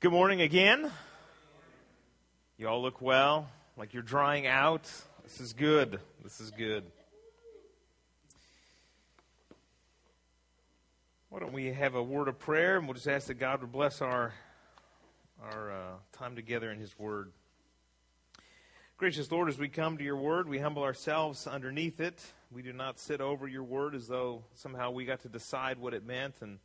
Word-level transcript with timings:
Good 0.00 0.12
morning 0.12 0.42
again. 0.42 0.92
You 2.56 2.68
all 2.68 2.80
look 2.80 3.02
well, 3.02 3.48
like 3.76 3.92
you're 3.92 4.04
drying 4.04 4.46
out. 4.46 4.84
This 5.24 5.40
is 5.40 5.52
good. 5.52 5.98
This 6.22 6.40
is 6.40 6.52
good. 6.52 6.84
Why 11.30 11.40
don't 11.40 11.52
we 11.52 11.72
have 11.72 11.96
a 11.96 12.02
word 12.02 12.28
of 12.28 12.38
prayer 12.38 12.78
and 12.78 12.86
we'll 12.86 12.94
just 12.94 13.08
ask 13.08 13.26
that 13.26 13.40
God 13.40 13.60
would 13.60 13.72
bless 13.72 14.00
our 14.00 14.34
our 15.42 15.72
uh, 15.72 16.16
time 16.16 16.36
together 16.36 16.70
in 16.70 16.78
His 16.78 16.96
Word. 16.96 17.32
Gracious 18.98 19.32
Lord, 19.32 19.48
as 19.48 19.58
we 19.58 19.68
come 19.68 19.98
to 19.98 20.04
Your 20.04 20.16
Word, 20.16 20.48
we 20.48 20.60
humble 20.60 20.84
ourselves 20.84 21.44
underneath 21.48 21.98
it. 21.98 22.24
We 22.52 22.62
do 22.62 22.72
not 22.72 23.00
sit 23.00 23.20
over 23.20 23.48
Your 23.48 23.64
Word 23.64 23.96
as 23.96 24.06
though 24.06 24.44
somehow 24.54 24.92
we 24.92 25.06
got 25.06 25.22
to 25.22 25.28
decide 25.28 25.76
what 25.76 25.92
it 25.92 26.06
meant 26.06 26.36
and 26.40 26.60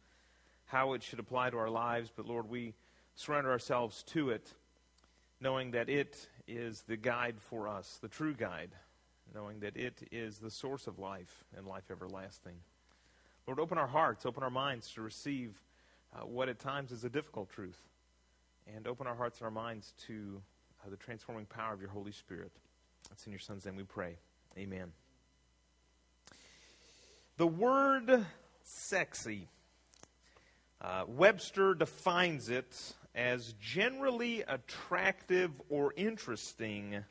how 0.65 0.93
it 0.93 1.01
should 1.01 1.17
apply 1.17 1.49
to 1.49 1.57
our 1.57 1.71
lives. 1.71 2.11
But 2.15 2.27
Lord, 2.27 2.47
we 2.47 2.75
surrender 3.15 3.51
ourselves 3.51 4.03
to 4.03 4.29
it, 4.29 4.53
knowing 5.39 5.71
that 5.71 5.89
it 5.89 6.27
is 6.47 6.83
the 6.87 6.97
guide 6.97 7.35
for 7.39 7.67
us, 7.67 7.99
the 8.01 8.07
true 8.07 8.33
guide, 8.33 8.71
knowing 9.33 9.59
that 9.59 9.75
it 9.75 10.07
is 10.11 10.39
the 10.39 10.51
source 10.51 10.87
of 10.87 10.99
life 10.99 11.43
and 11.55 11.65
life 11.65 11.89
everlasting. 11.91 12.55
Lord, 13.47 13.59
open 13.59 13.77
our 13.77 13.87
hearts, 13.87 14.25
open 14.25 14.43
our 14.43 14.49
minds 14.49 14.91
to 14.93 15.01
receive 15.01 15.61
uh, 16.15 16.25
what 16.25 16.49
at 16.49 16.59
times 16.59 16.91
is 16.91 17.03
a 17.03 17.09
difficult 17.09 17.49
truth, 17.49 17.79
and 18.73 18.87
open 18.87 19.07
our 19.07 19.15
hearts 19.15 19.39
and 19.39 19.45
our 19.45 19.51
minds 19.51 19.93
to 20.07 20.41
uh, 20.85 20.89
the 20.89 20.97
transforming 20.97 21.45
power 21.45 21.73
of 21.73 21.81
your 21.81 21.89
Holy 21.89 22.11
Spirit. 22.11 22.51
That's 23.09 23.25
in 23.25 23.31
your 23.31 23.39
Son's 23.39 23.65
name 23.65 23.75
we 23.75 23.83
pray. 23.83 24.17
Amen. 24.57 24.91
The 27.37 27.47
word 27.47 28.25
sexy, 28.63 29.47
uh, 30.81 31.03
Webster 31.07 31.73
defines 31.73 32.49
it 32.49 32.93
as 33.15 33.53
generally 33.59 34.41
attractive 34.41 35.51
or 35.69 35.93
interesting. 35.95 37.03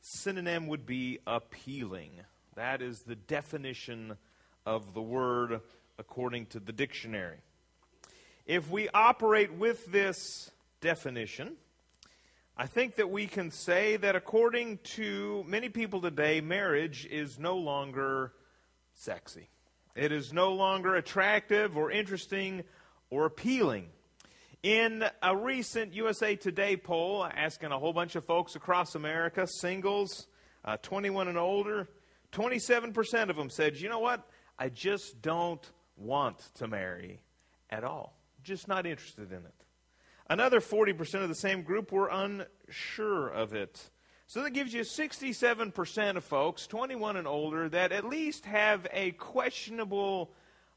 Synonym 0.00 0.66
would 0.66 0.84
be 0.84 1.20
appealing. 1.26 2.10
That 2.54 2.82
is 2.82 3.02
the 3.02 3.16
definition 3.16 4.16
of 4.66 4.94
the 4.94 5.02
word 5.02 5.60
according 5.98 6.46
to 6.46 6.60
the 6.60 6.72
dictionary. 6.72 7.38
If 8.46 8.70
we 8.70 8.88
operate 8.88 9.52
with 9.52 9.86
this 9.86 10.50
definition, 10.80 11.56
I 12.56 12.66
think 12.66 12.96
that 12.96 13.10
we 13.10 13.26
can 13.26 13.50
say 13.50 13.96
that 13.96 14.14
according 14.14 14.78
to 14.84 15.44
many 15.46 15.68
people 15.68 16.00
today, 16.00 16.40
marriage 16.40 17.06
is 17.06 17.38
no 17.38 17.56
longer 17.56 18.32
sexy. 18.94 19.48
It 19.94 20.12
is 20.12 20.32
no 20.32 20.52
longer 20.52 20.96
attractive 20.96 21.76
or 21.76 21.90
interesting 21.90 22.64
or 23.08 23.24
appealing. 23.26 23.88
In 24.62 25.04
a 25.20 25.36
recent 25.36 25.92
USA 25.92 26.36
Today 26.36 26.76
poll, 26.76 27.24
asking 27.24 27.72
a 27.72 27.78
whole 27.80 27.92
bunch 27.92 28.14
of 28.14 28.24
folks 28.24 28.54
across 28.54 28.94
America, 28.94 29.44
singles, 29.44 30.28
uh, 30.64 30.76
21 30.76 31.26
and 31.26 31.36
older, 31.36 31.88
27% 32.30 33.28
of 33.28 33.34
them 33.34 33.50
said, 33.50 33.76
you 33.76 33.88
know 33.88 33.98
what? 33.98 34.24
I 34.56 34.68
just 34.68 35.20
don't 35.20 35.68
want 35.96 36.38
to 36.54 36.68
marry 36.68 37.24
at 37.70 37.82
all. 37.82 38.16
Just 38.44 38.68
not 38.68 38.86
interested 38.86 39.32
in 39.32 39.38
it. 39.38 39.64
Another 40.30 40.60
40% 40.60 41.24
of 41.24 41.28
the 41.28 41.34
same 41.34 41.62
group 41.62 41.90
were 41.90 42.08
unsure 42.12 43.30
of 43.30 43.54
it. 43.54 43.90
So 44.28 44.44
that 44.44 44.52
gives 44.52 44.72
you 44.72 44.82
67% 44.82 46.16
of 46.16 46.22
folks, 46.22 46.68
21 46.68 47.16
and 47.16 47.26
older, 47.26 47.68
that 47.68 47.90
at 47.90 48.04
least 48.04 48.44
have 48.44 48.86
a 48.92 49.10
questionable 49.10 50.30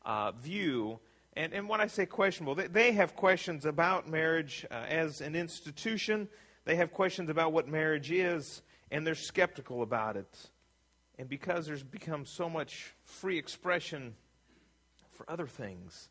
uh, 0.03 0.31
view 0.31 0.99
and, 1.36 1.53
and 1.53 1.67
when 1.67 1.81
I 1.81 1.88
say 1.88 2.05
questionable, 2.05 2.55
they, 2.55 2.67
they 2.67 2.91
have 2.94 3.16
questions 3.16 3.66
about 3.66 4.08
marriage 4.08 4.66
uh, 4.72 4.75
as 4.88 5.22
an 5.22 5.36
institution. 5.36 6.30
They 6.64 6.75
have 6.75 6.94
questions 6.94 7.30
about 7.30 7.52
what 7.52 7.67
marriage 7.67 8.11
is, 8.11 8.61
and 8.89 9.05
they're 9.05 9.16
skeptical 9.16 9.81
about 9.81 10.16
it. 10.16 10.50
And 11.19 11.27
because 11.27 11.66
there's 11.66 11.83
become 11.83 12.26
so 12.26 12.49
much 12.49 12.93
free 13.04 13.37
expression 13.37 14.15
for 15.11 15.30
other 15.30 15.48
things, 15.48 16.09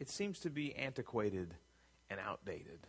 it 0.00 0.08
seems 0.08 0.38
to 0.40 0.50
be 0.50 0.74
antiquated 0.76 1.54
and 2.08 2.18
outdated. 2.20 2.80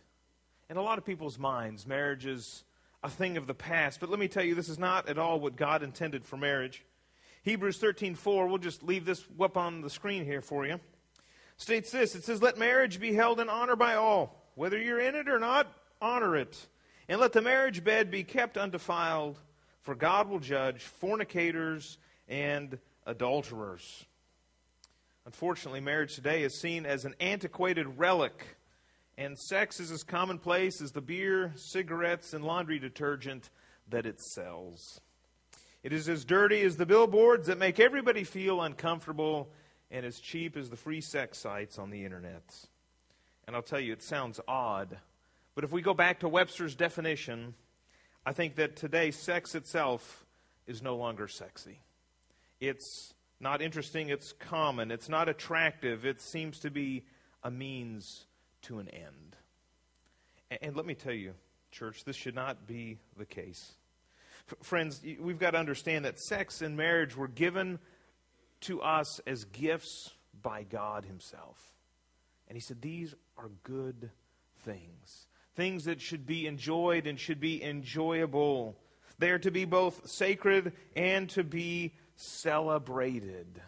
In 0.70 0.78
a 0.78 0.82
lot 0.82 0.98
of 0.98 1.04
people's 1.04 1.38
minds, 1.38 1.86
marriage 1.86 2.26
is 2.26 2.64
a 3.02 3.10
thing 3.10 3.36
of 3.36 3.46
the 3.46 3.54
past. 3.54 4.00
But 4.00 4.08
let 4.10 4.18
me 4.18 4.28
tell 4.28 4.42
you, 4.42 4.54
this 4.54 4.68
is 4.68 4.78
not 4.78 5.08
at 5.08 5.18
all 5.18 5.40
what 5.40 5.56
God 5.56 5.82
intended 5.82 6.24
for 6.24 6.36
marriage. 6.36 6.84
Hebrews 7.42 7.78
13:4, 7.78 8.48
we'll 8.48 8.58
just 8.58 8.82
leave 8.82 9.04
this 9.04 9.24
up 9.38 9.56
on 9.56 9.82
the 9.82 9.90
screen 9.90 10.24
here 10.24 10.40
for 10.40 10.66
you 10.66 10.80
states 11.56 11.90
this 11.90 12.14
it 12.14 12.24
says, 12.24 12.42
Let 12.42 12.58
marriage 12.58 13.00
be 13.00 13.12
held 13.12 13.40
in 13.40 13.48
honor 13.48 13.76
by 13.76 13.94
all. 13.94 14.42
Whether 14.54 14.78
you're 14.78 15.00
in 15.00 15.14
it 15.14 15.28
or 15.28 15.38
not, 15.38 15.66
honor 16.00 16.36
it. 16.36 16.66
And 17.08 17.20
let 17.20 17.32
the 17.32 17.42
marriage 17.42 17.84
bed 17.84 18.10
be 18.10 18.24
kept 18.24 18.56
undefiled, 18.56 19.38
for 19.82 19.94
God 19.94 20.28
will 20.28 20.40
judge 20.40 20.82
fornicators 20.82 21.98
and 22.28 22.78
adulterers. 23.06 24.04
Unfortunately, 25.24 25.80
marriage 25.80 26.14
today 26.14 26.42
is 26.42 26.60
seen 26.60 26.86
as 26.86 27.04
an 27.04 27.14
antiquated 27.20 27.98
relic, 27.98 28.56
and 29.18 29.38
sex 29.38 29.80
is 29.80 29.90
as 29.90 30.02
commonplace 30.02 30.80
as 30.80 30.92
the 30.92 31.00
beer, 31.00 31.52
cigarettes, 31.56 32.32
and 32.32 32.44
laundry 32.44 32.78
detergent 32.78 33.50
that 33.88 34.06
it 34.06 34.20
sells. 34.20 35.00
It 35.82 35.92
is 35.92 36.08
as 36.08 36.24
dirty 36.24 36.62
as 36.62 36.76
the 36.76 36.86
billboards 36.86 37.46
that 37.46 37.58
make 37.58 37.78
everybody 37.78 38.24
feel 38.24 38.60
uncomfortable 38.60 39.50
and 39.90 40.04
as 40.04 40.20
cheap 40.20 40.56
as 40.56 40.70
the 40.70 40.76
free 40.76 41.00
sex 41.00 41.38
sites 41.38 41.78
on 41.78 41.90
the 41.90 42.04
internet. 42.04 42.54
And 43.46 43.54
I'll 43.54 43.62
tell 43.62 43.80
you, 43.80 43.92
it 43.92 44.02
sounds 44.02 44.40
odd, 44.48 44.96
but 45.54 45.64
if 45.64 45.72
we 45.72 45.82
go 45.82 45.94
back 45.94 46.20
to 46.20 46.28
Webster's 46.28 46.74
definition, 46.74 47.54
I 48.24 48.32
think 48.32 48.56
that 48.56 48.76
today 48.76 49.10
sex 49.10 49.54
itself 49.54 50.26
is 50.66 50.82
no 50.82 50.96
longer 50.96 51.28
sexy. 51.28 51.80
It's 52.60 53.14
not 53.40 53.62
interesting, 53.62 54.08
it's 54.08 54.32
common, 54.32 54.90
it's 54.90 55.08
not 55.08 55.28
attractive, 55.28 56.04
it 56.04 56.20
seems 56.20 56.58
to 56.60 56.70
be 56.70 57.04
a 57.42 57.50
means 57.50 58.26
to 58.62 58.78
an 58.78 58.88
end. 58.88 59.36
And, 60.62 60.76
let 60.76 60.86
me 60.86 60.94
tell 60.94 61.12
you, 61.12 61.34
church, 61.70 62.04
this 62.04 62.16
should 62.16 62.34
not 62.34 62.66
be 62.66 62.98
the 63.16 63.26
case. 63.26 63.72
F- 64.50 64.66
friends, 64.66 65.02
we've 65.20 65.38
got 65.38 65.50
to 65.52 65.58
understand 65.58 66.04
that 66.04 66.18
sex 66.18 66.62
and 66.62 66.76
marriage 66.76 67.16
were 67.16 67.28
given 67.28 67.78
to 68.62 68.82
us 68.82 69.20
as 69.26 69.44
gifts 69.44 70.12
by 70.42 70.62
God 70.62 71.04
Himself. 71.04 71.74
And 72.48 72.56
He 72.56 72.60
said, 72.60 72.80
These 72.80 73.14
are 73.36 73.50
good 73.62 74.10
things, 74.60 75.26
things 75.54 75.84
that 75.84 76.00
should 76.00 76.26
be 76.26 76.46
enjoyed 76.46 77.06
and 77.06 77.18
should 77.18 77.40
be 77.40 77.62
enjoyable. 77.62 78.76
They 79.18 79.30
are 79.30 79.38
to 79.38 79.50
be 79.50 79.64
both 79.64 80.08
sacred 80.08 80.72
and 80.94 81.28
to 81.30 81.44
be 81.44 81.94
celebrated. 82.16 83.60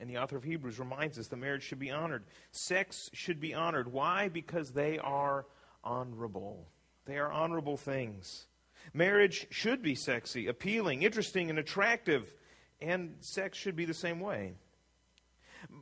And 0.00 0.10
the 0.10 0.18
author 0.18 0.36
of 0.36 0.44
Hebrews 0.44 0.78
reminds 0.78 1.18
us 1.18 1.28
that 1.28 1.36
marriage 1.36 1.62
should 1.62 1.78
be 1.78 1.90
honored. 1.90 2.24
Sex 2.50 3.10
should 3.12 3.40
be 3.40 3.54
honored. 3.54 3.92
Why? 3.92 4.28
Because 4.28 4.72
they 4.72 4.98
are 4.98 5.46
honorable. 5.82 6.66
They 7.06 7.18
are 7.18 7.30
honorable 7.30 7.76
things. 7.76 8.46
Marriage 8.92 9.46
should 9.50 9.82
be 9.82 9.94
sexy, 9.94 10.46
appealing, 10.46 11.02
interesting, 11.02 11.48
and 11.48 11.58
attractive. 11.58 12.34
And 12.80 13.16
sex 13.20 13.56
should 13.56 13.76
be 13.76 13.84
the 13.84 13.94
same 13.94 14.20
way. 14.20 14.52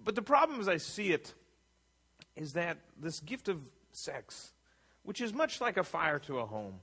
But 0.04 0.14
the 0.14 0.22
problem, 0.22 0.60
as 0.60 0.69
I 0.69 0.76
see 0.76 1.12
it, 1.12 1.34
is 2.36 2.53
that 2.54 2.78
this 3.00 3.20
gift 3.20 3.48
of 3.48 3.60
sex, 3.92 4.53
which 5.02 5.20
is 5.20 5.32
much 5.32 5.60
like 5.60 5.76
a 5.76 5.84
fire 5.84 6.19
to 6.20 6.38
a 6.38 6.47
home, 6.47 6.81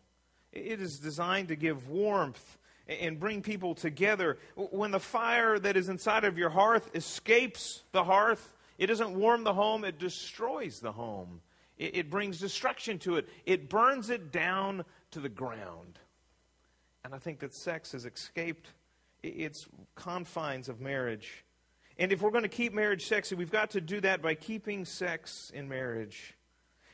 it 0.51 0.81
is 0.81 0.99
designed 0.99 1.49
to 1.49 1.55
give 1.55 1.89
warmth 1.89 2.57
and 2.87 3.19
bring 3.19 3.41
people 3.41 3.75
together. 3.75 4.37
When 4.55 4.91
the 4.91 4.99
fire 4.99 5.59
that 5.59 5.77
is 5.77 5.89
inside 5.89 6.23
of 6.23 6.37
your 6.37 6.49
hearth 6.49 6.89
escapes 6.95 7.83
the 7.91 8.03
hearth, 8.03 8.53
it 8.77 8.87
doesn't 8.87 9.11
warm 9.11 9.43
the 9.43 9.53
home, 9.53 9.83
it 9.83 9.99
destroys 9.99 10.79
the 10.79 10.91
home. 10.91 11.41
It, 11.77 12.09
brings 12.09 12.39
destruction 12.39 12.99
to 12.99 13.15
it, 13.15 13.29
it 13.45 13.69
burns 13.69 14.09
it 14.09 14.33
down 14.33 14.83
to 15.11 15.21
the 15.21 15.29
ground. 15.29 15.97
And 17.05 17.15
I 17.15 17.19
think 17.19 17.39
that 17.39 17.53
sex 17.53 17.93
has 17.93 18.05
escaped 18.05 18.73
its 19.23 19.67
confines 19.95 20.69
of 20.69 20.81
marriage. 20.81 21.43
And 21.97 22.13
if 22.13 22.21
we're 22.21 22.31
going 22.31 22.43
to 22.43 22.49
keep 22.49 22.73
marriage 22.73 23.07
sexy, 23.07 23.35
we've 23.35 23.51
got 23.51 23.71
to 23.71 23.81
do 23.81 23.99
that 24.01 24.21
by 24.21 24.35
keeping 24.35 24.85
sex 24.85 25.51
in 25.53 25.67
marriage. 25.67 26.35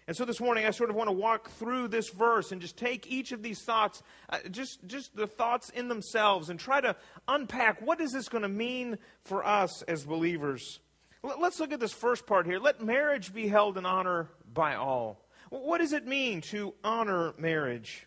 And 0.08 0.16
so 0.16 0.24
this 0.24 0.40
morning, 0.40 0.66
I 0.66 0.72
sort 0.72 0.92
of 0.92 0.96
want 0.96 1.08
to 1.10 1.14
walk 1.14 1.50
through 1.52 1.88
this 1.88 2.10
verse 2.10 2.52
and 2.52 2.62
just 2.62 2.78
take 2.78 3.08
each 3.08 3.32
of 3.32 3.42
these 3.42 3.62
thoughts, 3.62 4.04
uh, 4.30 4.38
just, 4.52 4.86
just 4.88 5.16
the 5.16 5.26
thoughts 5.26 5.72
in 5.72 5.88
themselves, 5.88 6.50
and 6.50 6.60
try 6.60 6.80
to 6.80 6.96
unpack 7.28 7.82
what 7.82 8.00
is 8.00 8.12
this 8.12 8.30
going 8.30 8.44
to 8.44 8.50
mean 8.50 9.00
for 9.24 9.44
us 9.44 9.82
as 9.84 10.04
believers. 10.06 10.80
Let's 11.24 11.60
look 11.60 11.72
at 11.72 11.80
this 11.80 11.92
first 11.94 12.28
part 12.28 12.46
here. 12.46 12.60
Let 12.60 12.84
marriage 12.84 13.34
be 13.34 13.48
held 13.48 13.80
in 13.80 13.86
honor 13.86 14.30
by 14.54 14.76
all. 14.76 15.26
What 15.50 15.80
does 15.80 15.94
it 15.94 16.06
mean 16.06 16.42
to 16.42 16.76
honor 16.84 17.34
marriage? 17.40 18.06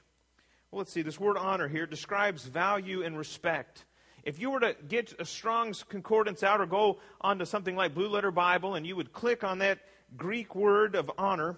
Well, 0.71 0.79
let's 0.79 0.93
see. 0.93 1.03
This 1.03 1.19
word 1.19 1.37
honor 1.37 1.67
here 1.67 1.87
describes 1.87 2.45
value 2.45 3.03
and 3.03 3.19
respect. 3.19 3.87
If 4.29 4.39
you 4.39 4.51
were 4.51 4.61
to 4.61 4.77
get 4.87 5.15
a 5.19 5.25
Strong's 5.25 5.83
Concordance 5.83 6.43
out 6.43 6.61
or 6.61 6.67
go 6.67 6.99
onto 7.19 7.47
something 7.47 7.75
like 7.75 7.95
Blue 7.95 8.11
Letter 8.11 8.31
Bible 8.31 8.75
and 8.75 8.87
you 8.87 8.95
would 8.95 9.15
click 9.15 9.43
on 9.43 9.61
that 9.61 9.79
Greek 10.19 10.55
word 10.55 10.95
of 10.95 11.11
honor, 11.17 11.57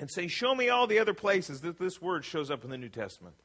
and 0.00 0.10
say, 0.10 0.26
Show 0.26 0.56
me 0.56 0.70
all 0.70 0.88
the 0.88 0.98
other 0.98 1.14
places 1.14 1.60
that 1.60 1.78
this 1.78 2.02
word 2.02 2.24
shows 2.24 2.50
up 2.50 2.64
in 2.64 2.70
the 2.70 2.76
New 2.76 2.88
Testament. 2.88 3.36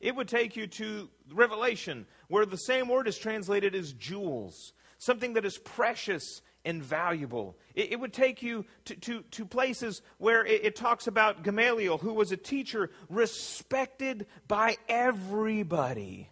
It 0.00 0.14
would 0.14 0.28
take 0.28 0.54
you 0.54 0.68
to 0.68 1.10
Revelation, 1.32 2.06
where 2.28 2.46
the 2.46 2.56
same 2.56 2.86
word 2.86 3.08
is 3.08 3.18
translated 3.18 3.74
as 3.74 3.92
jewels, 3.92 4.72
something 4.98 5.32
that 5.32 5.44
is 5.44 5.58
precious 5.58 6.42
and 6.64 6.84
valuable. 6.84 7.56
It, 7.74 7.94
it 7.94 7.96
would 7.98 8.12
take 8.12 8.40
you 8.40 8.66
to, 8.84 8.94
to, 8.94 9.22
to 9.32 9.44
places 9.44 10.00
where 10.18 10.46
it, 10.46 10.64
it 10.64 10.76
talks 10.76 11.08
about 11.08 11.42
Gamaliel, 11.42 11.98
who 11.98 12.14
was 12.14 12.30
a 12.30 12.36
teacher 12.36 12.90
respected 13.08 14.26
by 14.46 14.76
everybody 14.88 16.30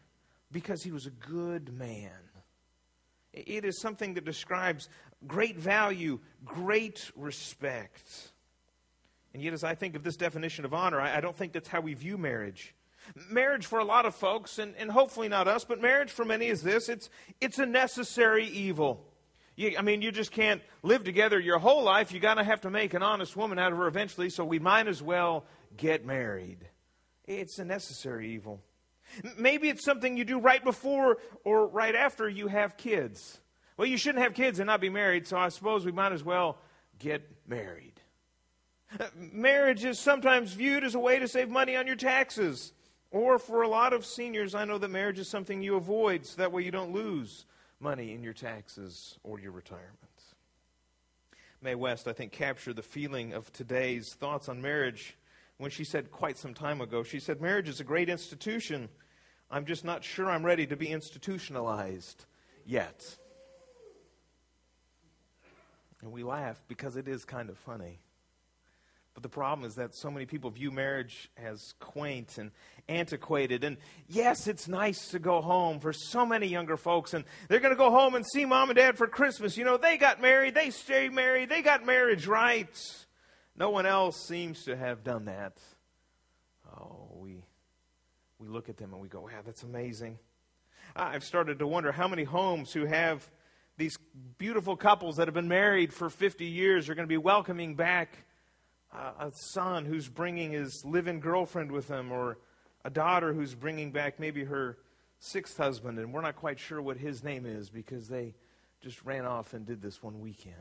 because 0.54 0.82
he 0.82 0.92
was 0.92 1.04
a 1.04 1.10
good 1.10 1.76
man. 1.76 2.10
It 3.34 3.64
is 3.64 3.80
something 3.80 4.14
that 4.14 4.24
describes 4.24 4.88
great 5.26 5.58
value, 5.58 6.20
great 6.44 7.10
respect. 7.16 8.30
And 9.34 9.42
yet, 9.42 9.52
as 9.52 9.64
I 9.64 9.74
think 9.74 9.96
of 9.96 10.04
this 10.04 10.16
definition 10.16 10.64
of 10.64 10.72
honor, 10.72 11.00
I, 11.00 11.20
don't 11.20 11.36
think 11.36 11.52
that's 11.52 11.68
how 11.68 11.80
we 11.80 11.92
view 11.94 12.16
marriage. 12.16 12.74
Marriage 13.28 13.66
for 13.66 13.80
a 13.80 13.84
lot 13.84 14.06
of 14.06 14.14
folks, 14.14 14.60
and, 14.60 14.74
and 14.76 14.90
hopefully 14.90 15.28
not 15.28 15.48
us, 15.48 15.64
but 15.64 15.82
marriage 15.82 16.10
for 16.10 16.24
many 16.24 16.46
is 16.46 16.62
this 16.62 16.88
it's, 16.88 17.10
it's 17.40 17.58
a 17.58 17.66
necessary 17.66 18.46
evil. 18.46 19.04
You, 19.56 19.74
I 19.76 19.82
mean, 19.82 20.00
you 20.00 20.12
just 20.12 20.30
can't 20.30 20.62
live 20.84 21.02
together 21.02 21.40
your 21.40 21.58
whole 21.58 21.82
life. 21.82 22.12
You're 22.12 22.20
going 22.20 22.36
to 22.36 22.44
have 22.44 22.60
to 22.60 22.70
make 22.70 22.94
an 22.94 23.02
honest 23.02 23.36
woman 23.36 23.58
out 23.58 23.72
of 23.72 23.78
her 23.78 23.88
eventually, 23.88 24.30
so 24.30 24.44
we 24.44 24.60
might 24.60 24.86
as 24.86 25.02
well 25.02 25.44
get 25.76 26.06
married. 26.06 26.58
It's 27.24 27.58
a 27.58 27.64
necessary 27.64 28.32
evil. 28.34 28.62
Maybe 29.37 29.69
it's 29.69 29.84
something 29.84 30.16
you 30.16 30.25
do 30.25 30.38
right 30.38 30.62
before 30.62 31.19
or 31.44 31.66
right 31.66 31.94
after 31.94 32.28
you 32.28 32.49
have 32.49 32.76
kids. 32.76 33.40
Well, 33.76 33.87
you 33.87 33.96
shouldn't 33.96 34.22
have 34.22 34.34
kids 34.34 34.61
and 34.61 34.66
not 34.66 34.81
be 34.81 34.90
married, 34.90 35.26
so 35.26 35.37
I 35.37 35.49
suppose 35.49 35.84
we 35.84 35.93
might 35.93 36.12
as 36.12 36.22
well 36.22 36.58
get 36.99 37.28
married. 37.46 38.00
Uh, 38.99 39.06
marriage 39.16 39.84
is 39.84 39.99
sometimes 39.99 40.52
viewed 40.52 40.84
as 40.84 40.94
a 40.94 41.00
way 41.00 41.19
to 41.19 41.26
save 41.26 41.49
money 41.49 41.76
on 41.76 41.87
your 41.87 41.96
taxes. 41.96 42.72
Or 43.11 43.38
for 43.38 43.62
a 43.62 43.69
lot 43.69 43.93
of 43.93 44.05
seniors, 44.05 44.55
I 44.55 44.64
know 44.64 44.78
that 44.78 44.90
marriage 44.90 45.19
is 45.19 45.28
something 45.28 45.62
you 45.62 45.76
avoid 45.76 46.26
so 46.26 46.37
that 46.38 46.52
way 46.52 46.62
you 46.62 46.70
don't 46.70 46.93
lose 46.93 47.46
money 47.81 48.12
in 48.12 48.22
your 48.22 48.32
taxes 48.32 49.19
or 49.22 49.40
your 49.40 49.52
retirement. 49.52 49.99
Mae 51.61 51.75
West, 51.75 52.06
I 52.06 52.12
think, 52.12 52.31
captured 52.32 52.76
the 52.76 52.82
feeling 52.82 53.32
of 53.32 53.50
today's 53.52 54.14
thoughts 54.14 54.49
on 54.49 54.61
marriage 54.61 55.16
when 55.58 55.70
she 55.70 55.84
said 55.84 56.11
quite 56.11 56.37
some 56.37 56.52
time 56.52 56.81
ago, 56.81 57.02
she 57.02 57.20
said, 57.20 57.40
Marriage 57.40 57.69
is 57.69 57.81
a 57.81 57.84
great 57.84 58.08
institution. 58.08 58.88
I'm 59.54 59.66
just 59.66 59.84
not 59.84 60.02
sure 60.02 60.28
I'm 60.28 60.44
ready 60.44 60.66
to 60.66 60.74
be 60.74 60.88
institutionalized 60.88 62.24
yet. 62.66 63.04
And 66.02 66.10
we 66.10 66.24
laugh 66.24 66.60
because 66.66 66.96
it 66.96 67.06
is 67.06 67.24
kind 67.24 67.48
of 67.48 67.56
funny. 67.56 68.00
But 69.14 69.22
the 69.22 69.28
problem 69.28 69.64
is 69.64 69.76
that 69.76 69.94
so 69.94 70.10
many 70.10 70.26
people 70.26 70.50
view 70.50 70.72
marriage 70.72 71.30
as 71.36 71.72
quaint 71.78 72.36
and 72.36 72.50
antiquated. 72.88 73.62
And 73.62 73.76
yes, 74.08 74.48
it's 74.48 74.66
nice 74.66 75.06
to 75.10 75.20
go 75.20 75.40
home 75.40 75.78
for 75.78 75.92
so 75.92 76.26
many 76.26 76.48
younger 76.48 76.76
folks. 76.76 77.14
And 77.14 77.24
they're 77.46 77.60
going 77.60 77.72
to 77.72 77.78
go 77.78 77.92
home 77.92 78.16
and 78.16 78.26
see 78.26 78.44
mom 78.44 78.70
and 78.70 78.76
dad 78.76 78.98
for 78.98 79.06
Christmas. 79.06 79.56
You 79.56 79.64
know, 79.64 79.76
they 79.76 79.98
got 79.98 80.20
married, 80.20 80.56
they 80.56 80.70
stay 80.70 81.08
married, 81.08 81.48
they 81.48 81.62
got 81.62 81.86
marriage 81.86 82.26
right. 82.26 82.76
No 83.56 83.70
one 83.70 83.86
else 83.86 84.16
seems 84.26 84.64
to 84.64 84.76
have 84.76 85.04
done 85.04 85.26
that. 85.26 85.58
We 88.44 88.50
look 88.52 88.69
at 88.69 88.76
them 88.76 88.93
and 88.93 89.00
we 89.00 89.08
go, 89.08 89.20
wow, 89.23 89.41
that's 89.44 89.62
amazing. 89.62 90.19
I've 90.94 91.25
started 91.25 91.61
to 91.61 91.67
wonder 91.67 91.93
how 91.93 92.08
many 92.08 92.25
homes 92.25 92.73
who 92.73 92.85
have 92.85 93.26
these 93.79 93.96
beautiful 94.37 94.76
couples 94.76 95.17
that 95.17 95.29
have 95.29 95.35
been 95.35 95.49
married 95.49 95.94
for 95.94 96.11
50 96.11 96.44
years 96.44 96.88
are 96.88 96.94
going 96.94 97.08
to 97.08 97.12
be 97.12 97.17
welcoming 97.17 97.75
back 97.75 98.19
a 98.93 99.32
son 99.32 99.87
who's 99.87 100.08
bringing 100.08 100.52
his 100.52 100.85
live 100.85 101.08
in 101.08 101.20
girlfriend 101.20 101.73
with 101.73 101.88
him, 101.88 102.12
or 102.12 102.38
a 102.85 102.91
daughter 102.91 103.32
who's 103.32 103.55
bringing 103.55 103.91
back 103.91 104.20
maybe 104.20 104.44
her 104.44 104.79
sixth 105.19 105.56
husband, 105.56 105.99
and 105.99 106.12
we're 106.12 106.20
not 106.20 106.37
quite 106.37 106.61
sure 106.61 106.81
what 106.81 106.99
his 106.99 107.25
name 107.25 107.47
is 107.47 107.70
because 107.70 108.06
they 108.06 108.35
just 108.82 109.02
ran 109.05 109.25
off 109.25 109.55
and 109.55 109.67
did 109.67 109.82
this 109.82 110.02
one 110.02 110.20
weekend. 110.20 110.55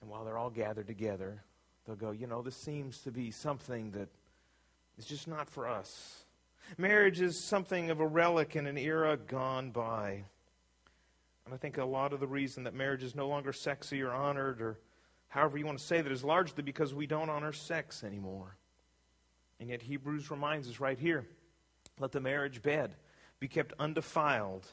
And 0.00 0.10
while 0.10 0.24
they're 0.24 0.38
all 0.38 0.50
gathered 0.50 0.86
together, 0.88 1.44
they'll 1.86 1.96
go, 1.96 2.10
you 2.10 2.26
know, 2.26 2.42
this 2.42 2.56
seems 2.56 2.98
to 3.02 3.12
be 3.12 3.30
something 3.30 3.92
that 3.92 4.08
is 4.98 5.06
just 5.06 5.28
not 5.28 5.48
for 5.48 5.68
us. 5.68 6.24
Marriage 6.76 7.20
is 7.20 7.38
something 7.38 7.90
of 7.90 8.00
a 8.00 8.06
relic 8.06 8.56
in 8.56 8.66
an 8.66 8.76
era 8.76 9.16
gone 9.16 9.70
by. 9.70 10.24
And 11.46 11.54
I 11.54 11.56
think 11.56 11.78
a 11.78 11.84
lot 11.84 12.12
of 12.12 12.20
the 12.20 12.26
reason 12.26 12.64
that 12.64 12.74
marriage 12.74 13.02
is 13.02 13.14
no 13.14 13.28
longer 13.28 13.52
sexy 13.52 14.02
or 14.02 14.12
honored 14.12 14.60
or 14.60 14.78
however 15.28 15.58
you 15.58 15.66
want 15.66 15.78
to 15.78 15.84
say 15.84 16.00
that, 16.00 16.12
is 16.12 16.24
largely 16.24 16.62
because 16.62 16.92
we 16.92 17.06
don't 17.06 17.30
honor 17.30 17.52
sex 17.52 18.02
anymore. 18.02 18.56
And 19.60 19.68
yet, 19.68 19.82
Hebrews 19.82 20.30
reminds 20.30 20.68
us 20.68 20.80
right 20.80 20.98
here 20.98 21.26
let 21.98 22.12
the 22.12 22.20
marriage 22.20 22.62
bed 22.62 22.94
be 23.40 23.48
kept 23.48 23.72
undefiled. 23.78 24.66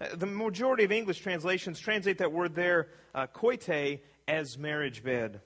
Uh, 0.00 0.08
the 0.14 0.26
majority 0.26 0.84
of 0.84 0.92
English 0.92 1.20
translations 1.20 1.78
translate 1.80 2.18
that 2.18 2.32
word 2.32 2.54
there, 2.54 2.88
uh, 3.14 3.26
koite, 3.26 4.00
as 4.28 4.58
marriage 4.58 5.02
bed. 5.02 5.40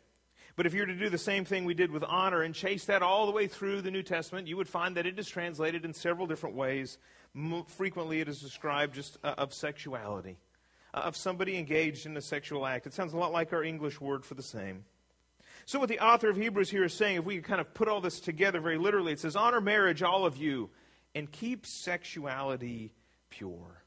But 0.58 0.66
if 0.66 0.74
you 0.74 0.80
were 0.80 0.86
to 0.86 0.94
do 0.96 1.08
the 1.08 1.18
same 1.18 1.44
thing 1.44 1.64
we 1.64 1.74
did 1.74 1.92
with 1.92 2.02
honor 2.02 2.42
and 2.42 2.52
chase 2.52 2.86
that 2.86 3.00
all 3.00 3.26
the 3.26 3.32
way 3.32 3.46
through 3.46 3.80
the 3.80 3.92
New 3.92 4.02
Testament, 4.02 4.48
you 4.48 4.56
would 4.56 4.68
find 4.68 4.96
that 4.96 5.06
it 5.06 5.16
is 5.16 5.28
translated 5.28 5.84
in 5.84 5.94
several 5.94 6.26
different 6.26 6.56
ways. 6.56 6.98
frequently, 7.68 8.20
it 8.20 8.28
is 8.28 8.40
described 8.40 8.96
just 8.96 9.18
uh, 9.22 9.34
of 9.38 9.54
sexuality 9.54 10.36
of 10.92 11.16
somebody 11.16 11.56
engaged 11.56 12.06
in 12.06 12.16
a 12.16 12.20
sexual 12.20 12.66
act. 12.66 12.88
It 12.88 12.92
sounds 12.92 13.12
a 13.12 13.16
lot 13.16 13.30
like 13.30 13.52
our 13.52 13.62
English 13.62 14.00
word 14.00 14.24
for 14.24 14.34
the 14.34 14.42
same. 14.42 14.84
So, 15.64 15.78
what 15.78 15.88
the 15.88 16.00
author 16.00 16.28
of 16.28 16.36
Hebrews 16.36 16.70
here 16.70 16.82
is 16.82 16.92
saying, 16.92 17.18
if 17.18 17.24
we 17.24 17.38
kind 17.40 17.60
of 17.60 17.72
put 17.72 17.86
all 17.86 18.00
this 18.00 18.18
together 18.18 18.60
very 18.60 18.78
literally, 18.78 19.12
it 19.12 19.20
says, 19.20 19.36
Honor 19.36 19.60
marriage, 19.60 20.02
all 20.02 20.26
of 20.26 20.36
you, 20.36 20.70
and 21.14 21.30
keep 21.30 21.66
sexuality 21.66 22.94
pure. 23.30 23.84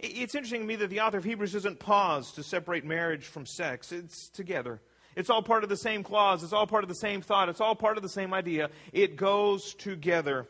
It's 0.00 0.34
interesting 0.34 0.62
to 0.62 0.66
me 0.66 0.74
that 0.74 0.90
the 0.90 0.98
author 0.98 1.18
of 1.18 1.24
Hebrews 1.24 1.52
doesn't 1.52 1.78
pause 1.78 2.32
to 2.32 2.42
separate 2.42 2.84
marriage 2.84 3.26
from 3.26 3.46
sex, 3.46 3.92
it's 3.92 4.28
together. 4.30 4.80
It's 5.16 5.30
all 5.30 5.42
part 5.42 5.62
of 5.64 5.68
the 5.68 5.76
same 5.76 6.02
clause, 6.02 6.42
it's 6.42 6.52
all 6.52 6.66
part 6.66 6.84
of 6.84 6.88
the 6.88 6.94
same 6.94 7.20
thought, 7.20 7.48
it's 7.48 7.60
all 7.60 7.74
part 7.74 7.96
of 7.96 8.02
the 8.02 8.08
same 8.08 8.32
idea. 8.32 8.70
It 8.92 9.16
goes 9.16 9.74
together. 9.74 10.48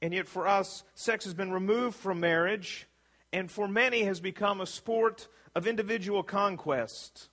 And 0.00 0.14
yet, 0.14 0.28
for 0.28 0.46
us, 0.46 0.84
sex 0.94 1.24
has 1.24 1.34
been 1.34 1.50
removed 1.50 1.96
from 1.96 2.20
marriage 2.20 2.86
and 3.32 3.50
for 3.50 3.68
many 3.68 4.04
has 4.04 4.20
become 4.20 4.60
a 4.60 4.66
sport 4.66 5.28
of 5.54 5.66
individual 5.66 6.22
conquest. 6.22 7.28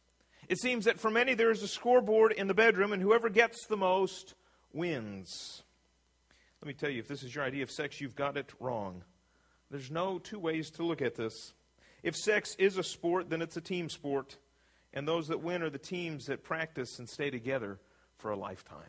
It 0.48 0.60
seems 0.60 0.86
that 0.86 1.00
for 1.00 1.10
many 1.10 1.34
there 1.34 1.52
is 1.52 1.64
a 1.64 1.68
scoreboard 1.68 2.32
in 2.32 2.48
the 2.48 2.54
bedroom, 2.54 2.92
and 2.92 3.02
whoever 3.02 3.30
gets 3.30 3.66
the 3.66 3.78
most 3.78 4.36
wins. 4.74 5.64
Let 6.62 6.68
me 6.68 6.74
tell 6.74 6.90
you, 6.90 7.00
if 7.00 7.08
this 7.08 7.24
is 7.24 7.34
your 7.34 7.44
idea 7.44 7.64
of 7.64 7.72
sex, 7.72 8.02
you've 8.02 8.16
got 8.16 8.38
it 8.38 8.52
wrong. 8.60 9.04
There's 9.72 9.92
no 9.92 10.20
two 10.20 10.40
ways 10.40 10.70
to 10.72 10.84
look 10.84 11.02
at 11.02 11.16
this. 11.16 11.54
If 12.04 12.16
sex 12.16 12.56
is 12.60 12.78
a 12.78 12.84
sport, 12.84 13.30
then 13.30 13.42
it's 13.42 13.58
a 13.58 13.62
team 13.62 13.90
sport, 13.90 14.38
and 14.96 15.08
those 15.08 15.28
that 15.28 15.42
win 15.42 15.62
are 15.62 15.70
the 15.70 15.78
teams 15.78 16.26
that 16.28 16.44
practice 16.44 17.00
and 17.00 17.08
stay 17.08 17.30
together 17.30 17.78
for 18.18 18.32
a 18.32 18.36
lifetime. 18.38 18.80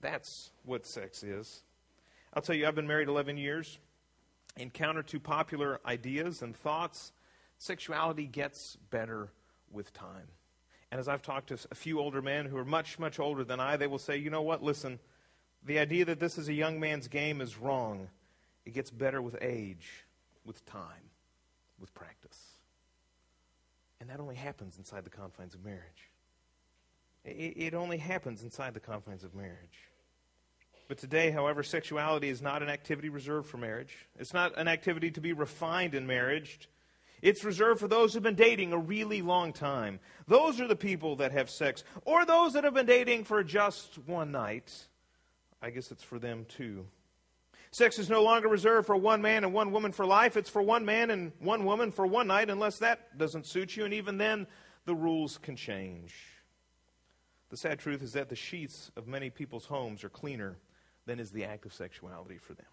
That's 0.00 0.50
what 0.64 0.86
sex 0.86 1.22
is. 1.22 1.62
I'll 2.32 2.42
tell 2.42 2.56
you, 2.56 2.66
I've 2.66 2.74
been 2.74 2.86
married 2.86 3.08
11 3.08 3.36
years 3.36 3.78
in 4.56 4.70
counter 4.70 5.02
to 5.02 5.20
popular 5.20 5.80
ideas 5.84 6.42
and 6.42 6.56
thoughts, 6.56 7.12
sexuality 7.58 8.26
gets 8.26 8.76
better 8.90 9.30
with 9.70 9.92
time. 9.92 10.28
And 10.90 10.98
as 10.98 11.06
I've 11.06 11.22
talked 11.22 11.48
to 11.48 11.58
a 11.70 11.74
few 11.74 12.00
older 12.00 12.20
men 12.20 12.46
who 12.46 12.56
are 12.56 12.64
much, 12.64 12.98
much 12.98 13.20
older 13.20 13.44
than 13.44 13.60
I, 13.60 13.76
they 13.76 13.86
will 13.86 13.98
say, 13.98 14.16
you 14.16 14.30
know 14.30 14.42
what, 14.42 14.62
listen, 14.62 14.98
the 15.64 15.78
idea 15.78 16.04
that 16.06 16.18
this 16.18 16.38
is 16.38 16.48
a 16.48 16.52
young 16.52 16.80
man's 16.80 17.06
game 17.06 17.40
is 17.40 17.58
wrong. 17.58 18.08
It 18.64 18.74
gets 18.74 18.90
better 18.90 19.22
with 19.22 19.36
age, 19.40 20.04
with 20.44 20.64
time, 20.66 21.10
with 21.78 21.94
practice. 21.94 22.49
And 24.00 24.08
that 24.08 24.18
only 24.18 24.34
happens 24.34 24.78
inside 24.78 25.04
the 25.04 25.10
confines 25.10 25.54
of 25.54 25.64
marriage. 25.64 26.10
It, 27.24 27.74
only 27.74 27.98
happens 27.98 28.42
inside 28.42 28.72
the 28.72 28.80
confines 28.80 29.24
of 29.24 29.34
marriage. 29.34 29.88
But 30.88 30.96
today, 30.96 31.30
however, 31.30 31.62
sexuality 31.62 32.30
is 32.30 32.40
not 32.40 32.62
an 32.62 32.70
activity 32.70 33.10
reserved 33.10 33.48
for 33.48 33.58
marriage. 33.58 33.94
It's 34.18 34.32
not 34.32 34.56
an 34.56 34.68
activity 34.68 35.10
to 35.12 35.20
be 35.20 35.34
refined 35.34 35.94
in 35.94 36.06
marriage. 36.06 36.68
It's 37.20 37.44
reserved 37.44 37.78
for 37.78 37.88
those 37.88 38.14
who've 38.14 38.22
been 38.22 38.34
dating 38.34 38.72
a 38.72 38.78
really 38.78 39.20
long 39.20 39.52
time. 39.52 40.00
Those 40.26 40.60
are 40.60 40.66
the 40.66 40.74
people 40.74 41.16
that 41.16 41.32
have 41.32 41.50
sex. 41.50 41.84
Or 42.06 42.24
those 42.24 42.54
that 42.54 42.64
have 42.64 42.74
been 42.74 42.86
dating 42.86 43.24
for 43.24 43.44
just 43.44 43.98
one 44.06 44.32
night. 44.32 44.72
I 45.60 45.68
guess 45.68 45.90
it's 45.90 46.02
for 46.02 46.18
them 46.18 46.46
too. 46.48 46.86
Sex 47.72 47.98
is 47.98 48.10
no 48.10 48.22
longer 48.22 48.48
reserved 48.48 48.86
for 48.86 48.96
one 48.96 49.22
man 49.22 49.44
and 49.44 49.52
one 49.52 49.70
woman 49.70 49.92
for 49.92 50.04
life. 50.04 50.36
It's 50.36 50.50
for 50.50 50.60
one 50.60 50.84
man 50.84 51.10
and 51.10 51.32
one 51.38 51.64
woman 51.64 51.92
for 51.92 52.06
one 52.06 52.26
night, 52.26 52.50
unless 52.50 52.78
that 52.78 53.16
doesn't 53.16 53.46
suit 53.46 53.76
you. 53.76 53.84
And 53.84 53.94
even 53.94 54.18
then, 54.18 54.46
the 54.86 54.94
rules 54.94 55.38
can 55.38 55.54
change. 55.54 56.14
The 57.50 57.56
sad 57.56 57.78
truth 57.78 58.02
is 58.02 58.12
that 58.14 58.28
the 58.28 58.36
sheets 58.36 58.90
of 58.96 59.06
many 59.06 59.30
people's 59.30 59.66
homes 59.66 60.02
are 60.02 60.08
cleaner 60.08 60.56
than 61.06 61.20
is 61.20 61.30
the 61.30 61.44
act 61.44 61.64
of 61.64 61.72
sexuality 61.72 62.38
for 62.38 62.54
them. 62.54 62.66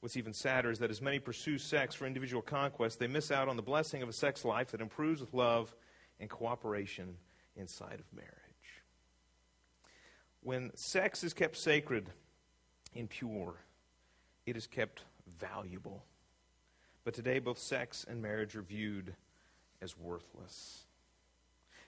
What's 0.00 0.16
even 0.16 0.32
sadder 0.32 0.70
is 0.70 0.78
that 0.78 0.90
as 0.90 1.02
many 1.02 1.18
pursue 1.18 1.58
sex 1.58 1.94
for 1.94 2.06
individual 2.06 2.42
conquest, 2.42 2.98
they 2.98 3.06
miss 3.06 3.30
out 3.30 3.48
on 3.48 3.56
the 3.56 3.62
blessing 3.62 4.02
of 4.02 4.08
a 4.08 4.12
sex 4.12 4.44
life 4.44 4.70
that 4.70 4.80
improves 4.80 5.20
with 5.20 5.34
love 5.34 5.74
and 6.18 6.30
cooperation 6.30 7.16
inside 7.54 8.00
of 8.00 8.16
marriage. 8.16 8.30
When 10.42 10.74
sex 10.74 11.22
is 11.22 11.34
kept 11.34 11.56
sacred 11.56 12.08
and 12.94 13.08
pure, 13.08 13.54
it 14.46 14.56
is 14.56 14.66
kept 14.66 15.02
valuable. 15.38 16.04
But 17.04 17.14
today, 17.14 17.38
both 17.38 17.58
sex 17.58 18.04
and 18.08 18.20
marriage 18.20 18.56
are 18.56 18.62
viewed 18.62 19.14
as 19.80 19.98
worthless. 19.98 20.84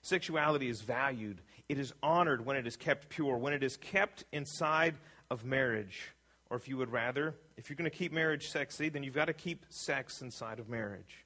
Sexuality 0.02 0.68
is 0.68 0.80
valued, 0.80 1.40
it 1.68 1.78
is 1.78 1.92
honored 2.02 2.44
when 2.44 2.56
it 2.56 2.66
is 2.66 2.76
kept 2.76 3.08
pure, 3.08 3.36
when 3.36 3.52
it 3.52 3.62
is 3.62 3.76
kept 3.76 4.24
inside 4.32 4.96
of 5.30 5.44
marriage. 5.44 6.10
Or 6.50 6.56
if 6.56 6.68
you 6.68 6.76
would 6.76 6.92
rather, 6.92 7.34
if 7.56 7.70
you're 7.70 7.76
going 7.76 7.90
to 7.90 7.96
keep 7.96 8.12
marriage 8.12 8.50
sexy, 8.50 8.88
then 8.88 9.02
you've 9.02 9.14
got 9.14 9.26
to 9.26 9.32
keep 9.32 9.64
sex 9.70 10.20
inside 10.20 10.58
of 10.58 10.68
marriage. 10.68 11.24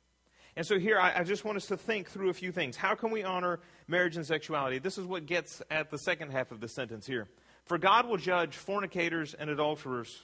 And 0.57 0.67
so 0.67 0.79
here, 0.79 0.99
I, 0.99 1.21
I, 1.21 1.25
just 1.25 1.45
want 1.45 1.57
us 1.57 1.67
to 1.67 1.77
think 1.77 2.09
through 2.09 2.31
a 2.31 2.35
few 2.35 2.53
things. 2.53 2.77
How 2.77 2.95
can 2.95 3.11
we 3.11 3.23
honor 3.23 3.61
marriage 3.89 4.17
and 4.17 4.25
sexuality? 4.25 4.79
This 4.79 4.97
is 4.97 5.05
what 5.05 5.27
gets 5.27 5.61
at 5.71 5.91
the 5.91 5.99
second 5.99 6.33
half 6.33 6.51
of 6.51 6.61
the 6.61 6.69
sentence 6.69 7.07
here. 7.07 7.29
For 7.67 7.79
God 7.79 8.07
will 8.07 8.17
judge 8.17 8.57
fornicators 8.57 9.35
and 9.35 9.51
adulterers. 9.51 10.23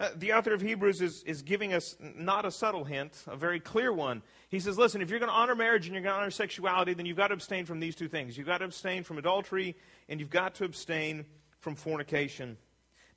Uh, 0.00 0.08
the 0.16 0.32
author 0.32 0.54
of 0.54 0.60
Hebrews 0.60 1.00
is, 1.00 1.22
is 1.24 1.42
giving 1.42 1.72
us 1.74 1.96
not 2.00 2.44
a 2.44 2.50
subtle 2.50 2.84
hint, 2.84 3.22
a 3.26 3.36
very 3.36 3.60
clear 3.60 3.92
one. 3.92 4.22
He 4.48 4.60
says, 4.60 4.78
listen, 4.78 5.02
if 5.02 5.10
you're 5.10 5.18
going 5.18 5.30
to 5.30 5.34
honor 5.34 5.54
marriage 5.54 5.86
and 5.86 5.94
you're 5.94 6.02
going 6.02 6.14
to 6.14 6.20
honor 6.20 6.30
sexuality, 6.30 6.94
then 6.94 7.06
you've 7.06 7.16
got 7.16 7.28
to 7.28 7.34
abstain 7.34 7.66
from 7.66 7.80
these 7.80 7.94
two 7.94 8.08
things. 8.08 8.36
You've 8.36 8.46
got 8.46 8.58
to 8.58 8.64
abstain 8.64 9.02
from 9.02 9.18
adultery, 9.18 9.76
and 10.08 10.20
you've 10.20 10.30
got 10.30 10.54
to 10.56 10.64
abstain 10.64 11.26
from 11.60 11.74
fornication. 11.74 12.56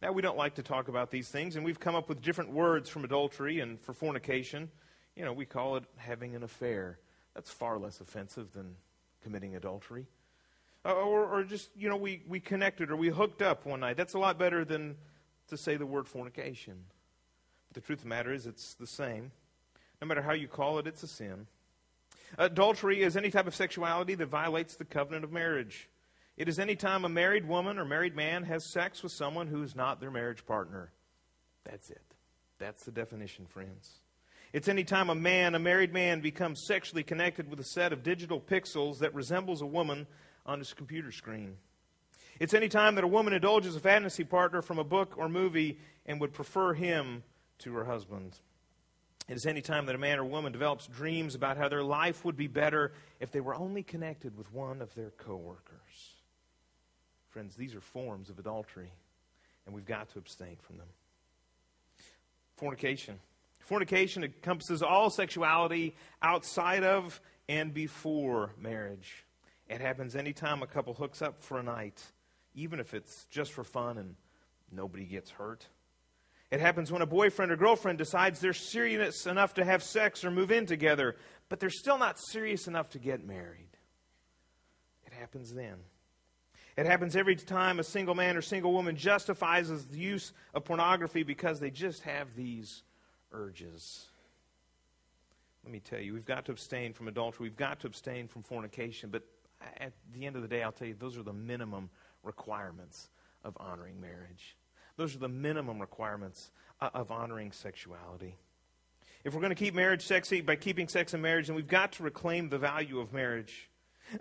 Now, 0.01 0.11
we 0.11 0.21
don't 0.21 0.37
like 0.37 0.55
to 0.55 0.63
talk 0.63 0.89
about 0.89 1.09
these 1.09 1.29
things, 1.29 1.55
and 1.55 1.65
we've 1.65 1.79
come 1.79 1.95
up 1.95 2.09
with 2.09 2.21
different 2.21 2.51
words 2.51 2.89
from 2.89 3.03
adultery 3.03 3.59
and 3.59 3.79
for 3.81 3.93
fornication. 3.93 4.69
You 5.15 5.25
know, 5.25 5.33
we 5.33 5.45
call 5.45 5.77
it 5.77 5.83
having 5.95 6.35
an 6.35 6.43
affair. 6.43 6.99
That's 7.33 7.49
far 7.49 7.77
less 7.77 8.01
offensive 8.01 8.53
than 8.53 8.75
committing 9.23 9.55
adultery. 9.55 10.05
Uh, 10.87 10.93
or, 10.93 11.25
or 11.25 11.43
just, 11.43 11.69
you 11.75 11.89
know, 11.89 11.97
we, 11.97 12.21
we 12.29 12.39
connected 12.39 12.89
or 12.89 12.95
we 12.95 13.09
hooked 13.09 13.41
up 13.41 13.65
one 13.65 13.81
night. 13.81 13.97
That's 13.97 14.13
a 14.13 14.19
lot 14.19 14.39
better 14.39 14.63
than 14.63 14.95
to 15.49 15.57
say 15.57 15.75
the 15.75 15.85
word 15.85 16.07
fornication. 16.07 16.75
But 17.67 17.75
the 17.75 17.81
truth 17.85 17.99
of 17.99 18.03
the 18.03 18.09
matter 18.09 18.31
is, 18.33 18.47
it's 18.47 18.73
the 18.75 18.87
same. 18.87 19.31
No 20.01 20.07
matter 20.07 20.21
how 20.21 20.31
you 20.31 20.47
call 20.47 20.79
it, 20.79 20.87
it's 20.87 21.03
a 21.03 21.07
sin. 21.07 21.47
Adultery 22.37 23.01
is 23.01 23.17
any 23.17 23.29
type 23.29 23.47
of 23.47 23.55
sexuality 23.55 24.15
that 24.15 24.27
violates 24.27 24.75
the 24.75 24.85
covenant 24.85 25.25
of 25.25 25.31
marriage. 25.33 25.89
It 26.37 26.47
is 26.47 26.57
any 26.57 26.77
time 26.77 27.03
a 27.03 27.09
married 27.09 27.47
woman 27.47 27.79
or 27.79 27.83
married 27.83 28.15
man 28.15 28.43
has 28.43 28.71
sex 28.71 29.03
with 29.03 29.11
someone 29.11 29.47
who 29.47 29.63
is 29.63 29.75
not 29.75 29.99
their 29.99 30.11
marriage 30.11 30.45
partner. 30.45 30.91
That's 31.65 31.89
it. 31.89 32.01
That's 32.59 32.85
the 32.85 32.91
definition, 32.91 33.45
friends. 33.45 33.99
It's 34.53 34.69
any 34.69 34.85
time 34.85 35.09
a 35.09 35.15
man, 35.15 35.53
a 35.55 35.59
married 35.59 35.93
man, 35.93 36.21
becomes 36.21 36.63
sexually 36.65 37.03
connected 37.03 37.49
with 37.49 37.59
a 37.59 37.65
set 37.65 37.91
of 37.91 38.03
digital 38.03 38.39
pixels 38.39 38.99
that 38.99 39.13
resembles 39.13 39.61
a 39.61 39.65
woman 39.65 40.07
on 40.47 40.59
his 40.59 40.73
computer 40.73 41.11
screen. 41.11 41.57
It's 42.39 42.53
any 42.53 42.69
time 42.69 42.95
that 42.95 43.03
a 43.03 43.07
woman 43.07 43.33
indulges 43.33 43.75
a 43.75 43.79
fantasy 43.79 44.23
partner 44.23 44.61
from 44.61 44.79
a 44.79 44.83
book 44.83 45.15
or 45.17 45.27
movie 45.27 45.79
and 46.05 46.21
would 46.21 46.33
prefer 46.33 46.73
him 46.73 47.23
to 47.59 47.73
her 47.73 47.85
husband. 47.85 48.37
It 49.27 49.35
is 49.35 49.45
any 49.45 49.61
time 49.61 49.87
that 49.87 49.95
a 49.95 49.97
man 49.97 50.19
or 50.19 50.23
woman 50.23 50.53
develops 50.53 50.87
dreams 50.87 51.35
about 51.35 51.57
how 51.57 51.67
their 51.67 51.83
life 51.83 52.23
would 52.23 52.37
be 52.37 52.47
better 52.47 52.93
if 53.19 53.31
they 53.31 53.41
were 53.41 53.55
only 53.55 53.83
connected 53.83 54.37
with 54.37 54.53
one 54.53 54.81
of 54.81 54.93
their 54.95 55.09
coworkers. 55.11 56.13
Friends, 57.29 57.55
these 57.55 57.75
are 57.75 57.81
forms 57.81 58.29
of 58.29 58.39
adultery, 58.39 58.91
and 59.65 59.75
we've 59.75 59.85
got 59.85 60.09
to 60.09 60.19
abstain 60.19 60.55
from 60.61 60.77
them. 60.77 60.87
Fornication. 62.55 63.19
Fornication 63.59 64.23
encompasses 64.23 64.81
all 64.81 65.09
sexuality 65.09 65.93
outside 66.21 66.83
of 66.83 67.19
and 67.49 67.73
before 67.73 68.51
marriage. 68.59 69.25
It 69.69 69.81
happens 69.81 70.15
anytime 70.15 70.63
a 70.63 70.67
couple 70.67 70.93
hooks 70.93 71.21
up 71.21 71.43
for 71.43 71.59
a 71.59 71.63
night, 71.63 72.01
even 72.55 72.79
if 72.79 72.93
it's 72.93 73.25
just 73.25 73.51
for 73.51 73.63
fun 73.63 73.97
and 73.97 74.15
nobody 74.71 75.05
gets 75.05 75.29
hurt. 75.29 75.67
It 76.49 76.61
happens 76.61 76.91
when 76.91 77.01
a 77.01 77.07
boyfriend 77.07 77.51
or 77.51 77.57
girlfriend 77.57 77.97
decides 77.97 78.39
they're 78.39 78.53
serious 78.53 79.25
enough 79.25 79.55
to 79.55 79.65
have 79.65 79.83
sex 79.83 80.23
or 80.23 80.31
move 80.31 80.51
in 80.51 80.65
together, 80.65 81.17
but 81.49 81.59
they're 81.59 81.69
still 81.69 81.97
not 81.97 82.17
serious 82.17 82.67
enough 82.67 82.89
to 82.91 82.99
get 82.99 83.25
married. 83.25 83.67
It 85.05 85.13
happens 85.13 85.53
then. 85.53 85.75
It 86.77 86.85
happens 86.85 87.15
every 87.15 87.35
time 87.35 87.79
a 87.79 87.83
single 87.83 88.15
man 88.15 88.37
or 88.37 88.41
single 88.41 88.71
woman 88.71 88.95
justifies 88.95 89.67
the 89.87 89.97
use 89.97 90.31
of 90.53 90.63
pornography 90.63 91.23
because 91.23 91.59
they 91.59 91.71
just 91.71 92.03
have 92.03 92.35
these 92.35 92.83
urges. 93.33 94.05
Let 95.63 95.73
me 95.73 95.79
tell 95.79 95.99
you, 95.99 96.13
we've 96.13 96.23
got 96.23 96.45
to 96.45 96.51
abstain 96.53 96.93
from 96.93 97.09
adultery. 97.09 97.45
We've 97.45 97.57
got 97.57 97.81
to 97.81 97.87
abstain 97.87 98.27
from 98.27 98.43
fornication. 98.43 99.09
But 99.09 99.23
at 99.79 99.93
the 100.13 100.25
end 100.25 100.35
of 100.35 100.41
the 100.41 100.47
day, 100.47 100.63
I'll 100.63 100.71
tell 100.71 100.87
you, 100.87 100.95
those 100.97 101.17
are 101.17 101.23
the 101.23 101.33
minimum 101.33 101.89
requirements 102.23 103.09
of 103.43 103.57
honoring 103.59 103.99
marriage. 103.99 104.55
Those 104.97 105.15
are 105.15 105.19
the 105.19 105.29
minimum 105.29 105.79
requirements 105.79 106.51
uh, 106.81 106.89
of 106.93 107.11
honoring 107.11 107.51
sexuality. 107.51 108.35
If 109.23 109.33
we're 109.33 109.41
going 109.41 109.51
to 109.51 109.55
keep 109.55 109.73
marriage 109.73 110.05
sexy 110.05 110.41
by 110.41 110.55
keeping 110.55 110.87
sex 110.87 111.13
in 111.13 111.21
marriage, 111.21 111.47
then 111.47 111.55
we've 111.55 111.67
got 111.67 111.93
to 111.93 112.03
reclaim 112.03 112.49
the 112.49 112.57
value 112.57 112.99
of 112.99 113.13
marriage. 113.13 113.69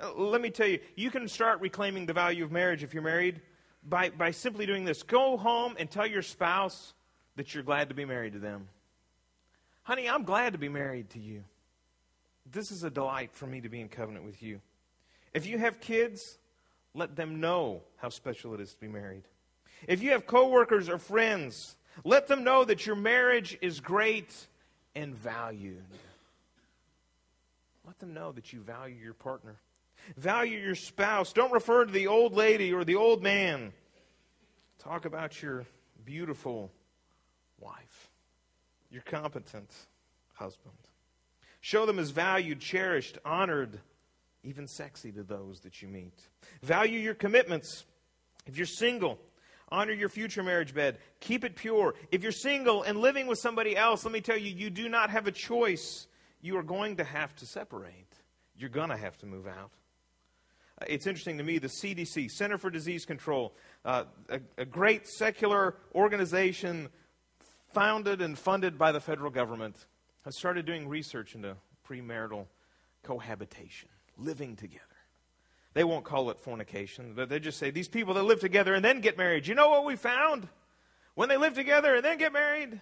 Uh, 0.00 0.12
let 0.14 0.40
me 0.40 0.50
tell 0.50 0.66
you, 0.66 0.80
you 0.96 1.10
can 1.10 1.28
start 1.28 1.60
reclaiming 1.60 2.06
the 2.06 2.12
value 2.12 2.44
of 2.44 2.50
marriage 2.50 2.82
if 2.82 2.92
you're 2.92 3.02
married 3.02 3.40
by, 3.88 4.10
by 4.10 4.30
simply 4.30 4.66
doing 4.66 4.84
this. 4.84 5.02
Go 5.02 5.36
home 5.36 5.76
and 5.78 5.90
tell 5.90 6.06
your 6.06 6.22
spouse 6.22 6.94
that 7.36 7.54
you're 7.54 7.62
glad 7.62 7.88
to 7.88 7.94
be 7.94 8.04
married 8.04 8.32
to 8.32 8.38
them. 8.38 8.68
Honey, 9.82 10.08
I'm 10.08 10.24
glad 10.24 10.52
to 10.54 10.58
be 10.58 10.68
married 10.68 11.10
to 11.10 11.20
you. 11.20 11.44
This 12.50 12.70
is 12.70 12.82
a 12.82 12.90
delight 12.90 13.30
for 13.32 13.46
me 13.46 13.60
to 13.60 13.68
be 13.68 13.80
in 13.80 13.88
covenant 13.88 14.24
with 14.24 14.42
you. 14.42 14.60
If 15.36 15.46
you 15.46 15.58
have 15.58 15.80
kids, 15.80 16.38
let 16.94 17.14
them 17.14 17.40
know 17.40 17.82
how 17.98 18.08
special 18.08 18.54
it 18.54 18.60
is 18.60 18.72
to 18.72 18.80
be 18.80 18.88
married. 18.88 19.24
If 19.86 20.02
you 20.02 20.12
have 20.12 20.26
coworkers 20.26 20.88
or 20.88 20.96
friends, 20.96 21.76
let 22.04 22.26
them 22.26 22.42
know 22.42 22.64
that 22.64 22.86
your 22.86 22.96
marriage 22.96 23.58
is 23.60 23.78
great 23.80 24.34
and 24.94 25.14
valued. 25.14 25.84
Let 27.86 27.98
them 27.98 28.14
know 28.14 28.32
that 28.32 28.54
you 28.54 28.60
value 28.60 28.96
your 28.96 29.12
partner. 29.12 29.56
Value 30.16 30.58
your 30.58 30.74
spouse. 30.74 31.34
Don't 31.34 31.52
refer 31.52 31.84
to 31.84 31.92
the 31.92 32.06
old 32.06 32.32
lady 32.32 32.72
or 32.72 32.84
the 32.84 32.96
old 32.96 33.22
man. 33.22 33.74
Talk 34.78 35.04
about 35.04 35.42
your 35.42 35.66
beautiful 36.04 36.72
wife 37.60 38.10
your 38.90 39.02
competent 39.02 39.70
husband. 40.34 40.72
Show 41.60 41.84
them 41.84 41.98
as 41.98 42.10
valued, 42.10 42.60
cherished, 42.60 43.18
honored, 43.24 43.80
even 44.46 44.66
sexy 44.68 45.10
to 45.12 45.22
those 45.24 45.60
that 45.60 45.82
you 45.82 45.88
meet. 45.88 46.28
Value 46.62 47.00
your 47.00 47.14
commitments. 47.14 47.84
If 48.46 48.56
you're 48.56 48.66
single, 48.66 49.18
honor 49.70 49.92
your 49.92 50.08
future 50.08 50.42
marriage 50.42 50.72
bed. 50.72 50.98
Keep 51.20 51.44
it 51.44 51.56
pure. 51.56 51.94
If 52.12 52.22
you're 52.22 52.32
single 52.32 52.84
and 52.84 52.98
living 52.98 53.26
with 53.26 53.38
somebody 53.38 53.76
else, 53.76 54.04
let 54.04 54.12
me 54.12 54.20
tell 54.20 54.36
you, 54.36 54.50
you 54.50 54.70
do 54.70 54.88
not 54.88 55.10
have 55.10 55.26
a 55.26 55.32
choice. 55.32 56.06
You 56.40 56.56
are 56.58 56.62
going 56.62 56.96
to 56.96 57.04
have 57.04 57.34
to 57.36 57.46
separate. 57.46 58.06
You're 58.56 58.70
going 58.70 58.90
to 58.90 58.96
have 58.96 59.18
to 59.18 59.26
move 59.26 59.48
out. 59.48 59.72
Uh, 60.80 60.84
it's 60.88 61.06
interesting 61.06 61.38
to 61.38 61.44
me, 61.44 61.58
the 61.58 61.68
CDC, 61.68 62.30
Center 62.30 62.56
for 62.56 62.70
Disease 62.70 63.04
Control, 63.04 63.52
uh, 63.84 64.04
a, 64.28 64.40
a 64.58 64.64
great 64.64 65.08
secular 65.08 65.74
organization 65.94 66.88
founded 67.72 68.22
and 68.22 68.38
funded 68.38 68.78
by 68.78 68.92
the 68.92 69.00
federal 69.00 69.30
government, 69.30 69.86
has 70.24 70.36
started 70.36 70.66
doing 70.66 70.88
research 70.88 71.34
into 71.34 71.56
premarital 71.88 72.46
cohabitation, 73.02 73.88
living 74.18 74.56
together. 74.56 74.82
They 75.74 75.84
won't 75.84 76.04
call 76.04 76.30
it 76.30 76.40
fornication, 76.40 77.12
but 77.14 77.28
they 77.28 77.38
just 77.38 77.58
say 77.58 77.70
these 77.70 77.88
people 77.88 78.14
that 78.14 78.22
live 78.22 78.40
together 78.40 78.74
and 78.74 78.84
then 78.84 79.00
get 79.00 79.18
married. 79.18 79.46
You 79.46 79.54
know 79.54 79.68
what 79.68 79.84
we 79.84 79.96
found? 79.96 80.48
When 81.14 81.28
they 81.28 81.36
live 81.36 81.54
together 81.54 81.94
and 81.94 82.04
then 82.04 82.16
get 82.18 82.32
married, 82.32 82.80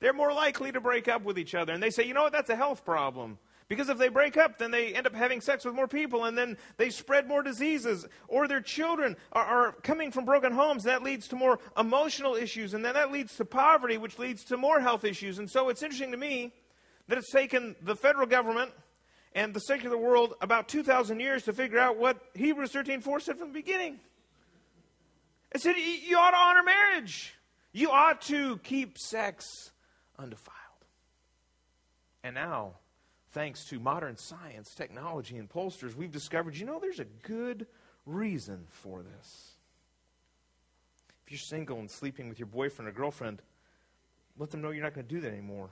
they're 0.00 0.12
more 0.12 0.32
likely 0.32 0.72
to 0.72 0.80
break 0.80 1.08
up 1.08 1.22
with 1.22 1.38
each 1.38 1.54
other. 1.54 1.72
And 1.72 1.82
they 1.82 1.90
say, 1.90 2.04
you 2.04 2.14
know 2.14 2.24
what? 2.24 2.32
That's 2.32 2.50
a 2.50 2.56
health 2.56 2.84
problem. 2.84 3.38
Because 3.68 3.88
if 3.88 3.98
they 3.98 4.08
break 4.08 4.36
up, 4.36 4.58
then 4.58 4.70
they 4.70 4.94
end 4.94 5.06
up 5.06 5.14
having 5.14 5.40
sex 5.40 5.64
with 5.64 5.74
more 5.74 5.88
people, 5.88 6.24
and 6.24 6.38
then 6.38 6.56
they 6.76 6.90
spread 6.90 7.26
more 7.26 7.42
diseases. 7.42 8.06
Or 8.28 8.46
their 8.46 8.60
children 8.60 9.16
are, 9.32 9.44
are, 9.44 9.72
coming 9.82 10.12
from 10.12 10.24
broken 10.24 10.52
homes. 10.52 10.84
That 10.84 11.02
leads 11.02 11.26
to 11.28 11.36
more 11.36 11.58
emotional 11.76 12.36
issues, 12.36 12.74
and 12.74 12.84
then 12.84 12.94
that 12.94 13.10
leads 13.10 13.36
to 13.36 13.44
poverty, 13.44 13.98
which 13.98 14.18
leads 14.20 14.44
to 14.44 14.56
more 14.56 14.80
health 14.80 15.04
issues. 15.04 15.40
And 15.40 15.50
so 15.50 15.68
it's 15.68 15.82
interesting 15.82 16.12
to 16.12 16.16
me 16.16 16.52
that 17.08 17.18
it's 17.18 17.32
taken 17.32 17.74
the 17.82 17.96
federal 17.96 18.26
government 18.26 18.70
and 19.36 19.52
the 19.52 19.60
secular 19.60 19.98
world 19.98 20.34
about 20.40 20.66
2,000 20.66 21.20
years 21.20 21.44
to 21.44 21.52
figure 21.52 21.78
out 21.78 21.98
what 21.98 22.16
Hebrews 22.34 22.72
13.4 22.72 23.20
said 23.20 23.38
from 23.38 23.48
the 23.48 23.54
beginning. 23.54 24.00
It 25.52 25.60
said 25.60 25.76
you 25.76 26.16
ought 26.16 26.30
to 26.30 26.36
honor 26.36 26.62
marriage. 26.62 27.34
You 27.70 27.90
ought 27.90 28.22
to 28.22 28.56
keep 28.58 28.96
sex 28.98 29.70
undefiled. 30.18 30.56
And 32.24 32.34
now 32.34 32.76
thanks 33.32 33.66
to 33.66 33.78
modern 33.78 34.16
science, 34.16 34.74
technology, 34.74 35.36
and 35.36 35.50
pollsters, 35.50 35.94
we've 35.94 36.10
discovered 36.10 36.56
you 36.56 36.64
know, 36.64 36.80
there's 36.80 36.98
a 36.98 37.04
good 37.04 37.66
reason 38.06 38.64
for 38.70 39.02
this. 39.02 39.50
If 41.26 41.32
you're 41.32 41.38
single 41.38 41.78
and 41.78 41.90
sleeping 41.90 42.30
with 42.30 42.38
your 42.38 42.46
boyfriend 42.46 42.88
or 42.88 42.92
girlfriend, 42.92 43.42
let 44.38 44.50
them 44.50 44.62
know 44.62 44.70
you're 44.70 44.82
not 44.82 44.94
going 44.94 45.06
to 45.06 45.14
do 45.14 45.20
that 45.20 45.32
anymore. 45.32 45.68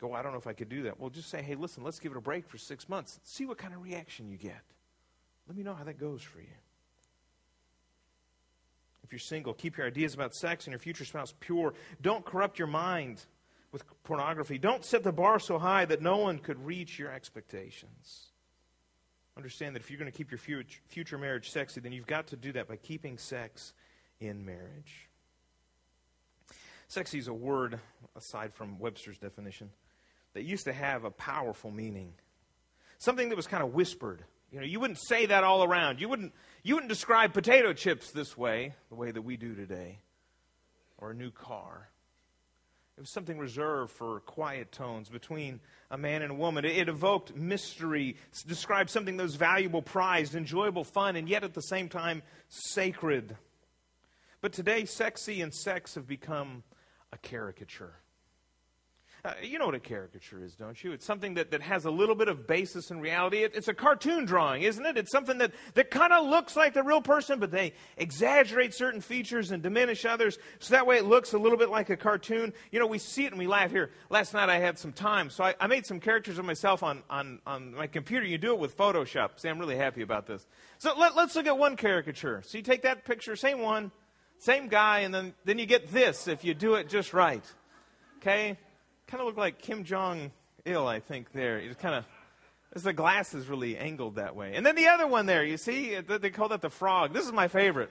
Go, 0.00 0.12
I 0.12 0.22
don't 0.22 0.32
know 0.32 0.38
if 0.38 0.46
I 0.46 0.52
could 0.52 0.68
do 0.68 0.82
that. 0.82 1.00
Well, 1.00 1.10
just 1.10 1.30
say, 1.30 1.42
hey, 1.42 1.54
listen, 1.54 1.82
let's 1.82 1.98
give 1.98 2.12
it 2.12 2.18
a 2.18 2.20
break 2.20 2.46
for 2.46 2.58
six 2.58 2.88
months. 2.88 3.18
See 3.24 3.46
what 3.46 3.56
kind 3.56 3.74
of 3.74 3.82
reaction 3.82 4.28
you 4.28 4.36
get. 4.36 4.60
Let 5.48 5.56
me 5.56 5.62
know 5.62 5.74
how 5.74 5.84
that 5.84 5.98
goes 5.98 6.22
for 6.22 6.40
you. 6.40 6.46
If 9.04 9.12
you're 9.12 9.20
single, 9.20 9.54
keep 9.54 9.76
your 9.76 9.86
ideas 9.86 10.14
about 10.14 10.34
sex 10.34 10.66
and 10.66 10.72
your 10.72 10.80
future 10.80 11.04
spouse 11.04 11.32
pure. 11.38 11.74
Don't 12.02 12.24
corrupt 12.24 12.58
your 12.58 12.66
mind 12.66 13.24
with 13.70 13.84
pornography. 14.02 14.58
Don't 14.58 14.84
set 14.84 15.04
the 15.04 15.12
bar 15.12 15.38
so 15.38 15.58
high 15.58 15.84
that 15.84 16.02
no 16.02 16.16
one 16.16 16.38
could 16.38 16.64
reach 16.66 16.98
your 16.98 17.12
expectations. 17.12 18.30
Understand 19.36 19.76
that 19.76 19.82
if 19.82 19.90
you're 19.90 19.98
going 19.98 20.10
to 20.10 20.16
keep 20.16 20.30
your 20.30 20.64
future 20.88 21.18
marriage 21.18 21.50
sexy, 21.50 21.80
then 21.80 21.92
you've 21.92 22.06
got 22.06 22.26
to 22.28 22.36
do 22.36 22.52
that 22.52 22.68
by 22.68 22.76
keeping 22.76 23.16
sex 23.16 23.74
in 24.18 24.44
marriage. 24.44 25.08
Sexy 26.88 27.18
is 27.18 27.28
a 27.28 27.34
word, 27.34 27.78
aside 28.16 28.54
from 28.54 28.78
Webster's 28.78 29.18
definition, 29.18 29.70
that 30.36 30.44
used 30.44 30.64
to 30.64 30.72
have 30.72 31.04
a 31.04 31.10
powerful 31.10 31.70
meaning. 31.70 32.12
Something 32.98 33.30
that 33.30 33.36
was 33.36 33.46
kind 33.46 33.62
of 33.62 33.72
whispered. 33.72 34.22
You 34.52 34.60
know, 34.60 34.66
you 34.66 34.78
wouldn't 34.78 34.98
say 35.08 35.24
that 35.24 35.44
all 35.44 35.64
around. 35.64 35.98
You 35.98 36.10
wouldn't, 36.10 36.34
you 36.62 36.74
wouldn't 36.74 36.90
describe 36.90 37.32
potato 37.32 37.72
chips 37.72 38.10
this 38.10 38.36
way, 38.36 38.74
the 38.90 38.96
way 38.96 39.10
that 39.10 39.22
we 39.22 39.38
do 39.38 39.54
today, 39.54 39.98
or 40.98 41.10
a 41.10 41.14
new 41.14 41.30
car. 41.30 41.88
It 42.98 43.00
was 43.00 43.10
something 43.12 43.38
reserved 43.38 43.92
for 43.92 44.20
quiet 44.20 44.72
tones 44.72 45.08
between 45.08 45.58
a 45.90 45.96
man 45.96 46.20
and 46.20 46.32
a 46.32 46.34
woman. 46.34 46.66
It, 46.66 46.76
it 46.76 46.88
evoked 46.90 47.34
mystery, 47.34 48.16
described 48.46 48.90
something 48.90 49.16
that 49.16 49.22
was 49.22 49.36
valuable, 49.36 49.80
prized, 49.80 50.34
enjoyable, 50.34 50.84
fun, 50.84 51.16
and 51.16 51.30
yet 51.30 51.44
at 51.44 51.54
the 51.54 51.62
same 51.62 51.88
time 51.88 52.22
sacred. 52.50 53.38
But 54.42 54.52
today, 54.52 54.84
sexy 54.84 55.40
and 55.40 55.54
sex 55.54 55.94
have 55.94 56.06
become 56.06 56.62
a 57.10 57.16
caricature. 57.16 57.94
Uh, 59.26 59.32
you 59.42 59.58
know 59.58 59.66
what 59.66 59.74
a 59.74 59.80
caricature 59.80 60.44
is, 60.44 60.54
don't 60.54 60.84
you? 60.84 60.92
It's 60.92 61.04
something 61.04 61.34
that, 61.34 61.50
that 61.50 61.60
has 61.60 61.84
a 61.84 61.90
little 61.90 62.14
bit 62.14 62.28
of 62.28 62.46
basis 62.46 62.92
in 62.92 63.00
reality. 63.00 63.38
It, 63.38 63.56
it's 63.56 63.66
a 63.66 63.74
cartoon 63.74 64.24
drawing, 64.24 64.62
isn't 64.62 64.86
it? 64.86 64.96
It's 64.96 65.10
something 65.10 65.38
that, 65.38 65.50
that 65.74 65.90
kind 65.90 66.12
of 66.12 66.26
looks 66.26 66.54
like 66.54 66.74
the 66.74 66.84
real 66.84 67.02
person, 67.02 67.40
but 67.40 67.50
they 67.50 67.72
exaggerate 67.96 68.72
certain 68.72 69.00
features 69.00 69.50
and 69.50 69.64
diminish 69.64 70.04
others, 70.04 70.38
so 70.60 70.74
that 70.74 70.86
way 70.86 70.98
it 70.98 71.06
looks 71.06 71.32
a 71.32 71.38
little 71.38 71.58
bit 71.58 71.70
like 71.70 71.90
a 71.90 71.96
cartoon. 71.96 72.52
You 72.70 72.78
know, 72.78 72.86
we 72.86 72.98
see 72.98 73.24
it 73.24 73.32
and 73.32 73.38
we 73.40 73.48
laugh 73.48 73.72
here. 73.72 73.90
Last 74.10 74.32
night 74.32 74.48
I 74.48 74.58
had 74.58 74.78
some 74.78 74.92
time, 74.92 75.28
so 75.28 75.42
I, 75.42 75.56
I 75.58 75.66
made 75.66 75.86
some 75.86 75.98
characters 75.98 76.38
of 76.38 76.44
myself 76.44 76.84
on, 76.84 77.02
on, 77.10 77.40
on 77.48 77.74
my 77.74 77.88
computer. 77.88 78.24
You 78.24 78.38
do 78.38 78.52
it 78.52 78.60
with 78.60 78.76
Photoshop. 78.76 79.40
See, 79.40 79.48
I'm 79.48 79.58
really 79.58 79.76
happy 79.76 80.02
about 80.02 80.28
this. 80.28 80.46
So 80.78 80.96
let, 80.96 81.16
let's 81.16 81.34
look 81.34 81.48
at 81.48 81.58
one 81.58 81.74
caricature. 81.74 82.42
So 82.46 82.58
you 82.58 82.62
take 82.62 82.82
that 82.82 83.04
picture, 83.04 83.34
same 83.34 83.58
one, 83.58 83.90
same 84.38 84.68
guy, 84.68 85.00
and 85.00 85.12
then, 85.12 85.34
then 85.44 85.58
you 85.58 85.66
get 85.66 85.90
this 85.92 86.28
if 86.28 86.44
you 86.44 86.54
do 86.54 86.74
it 86.74 86.88
just 86.88 87.12
right. 87.12 87.44
Okay? 88.18 88.56
Kind 89.06 89.20
of 89.20 89.26
look 89.26 89.36
like 89.36 89.58
Kim 89.58 89.84
Jong 89.84 90.32
Il, 90.64 90.86
I 90.86 91.00
think, 91.00 91.32
there. 91.32 91.58
It's 91.58 91.80
kind 91.80 91.94
of, 91.94 92.82
the 92.82 92.92
glass 92.92 93.34
is 93.34 93.46
really 93.46 93.76
angled 93.76 94.16
that 94.16 94.34
way. 94.36 94.54
And 94.54 94.66
then 94.66 94.74
the 94.74 94.88
other 94.88 95.06
one 95.06 95.26
there, 95.26 95.44
you 95.44 95.56
see, 95.56 95.96
they 96.00 96.30
call 96.30 96.48
that 96.48 96.60
the 96.60 96.70
frog. 96.70 97.12
This 97.12 97.24
is 97.24 97.32
my 97.32 97.48
favorite. 97.48 97.90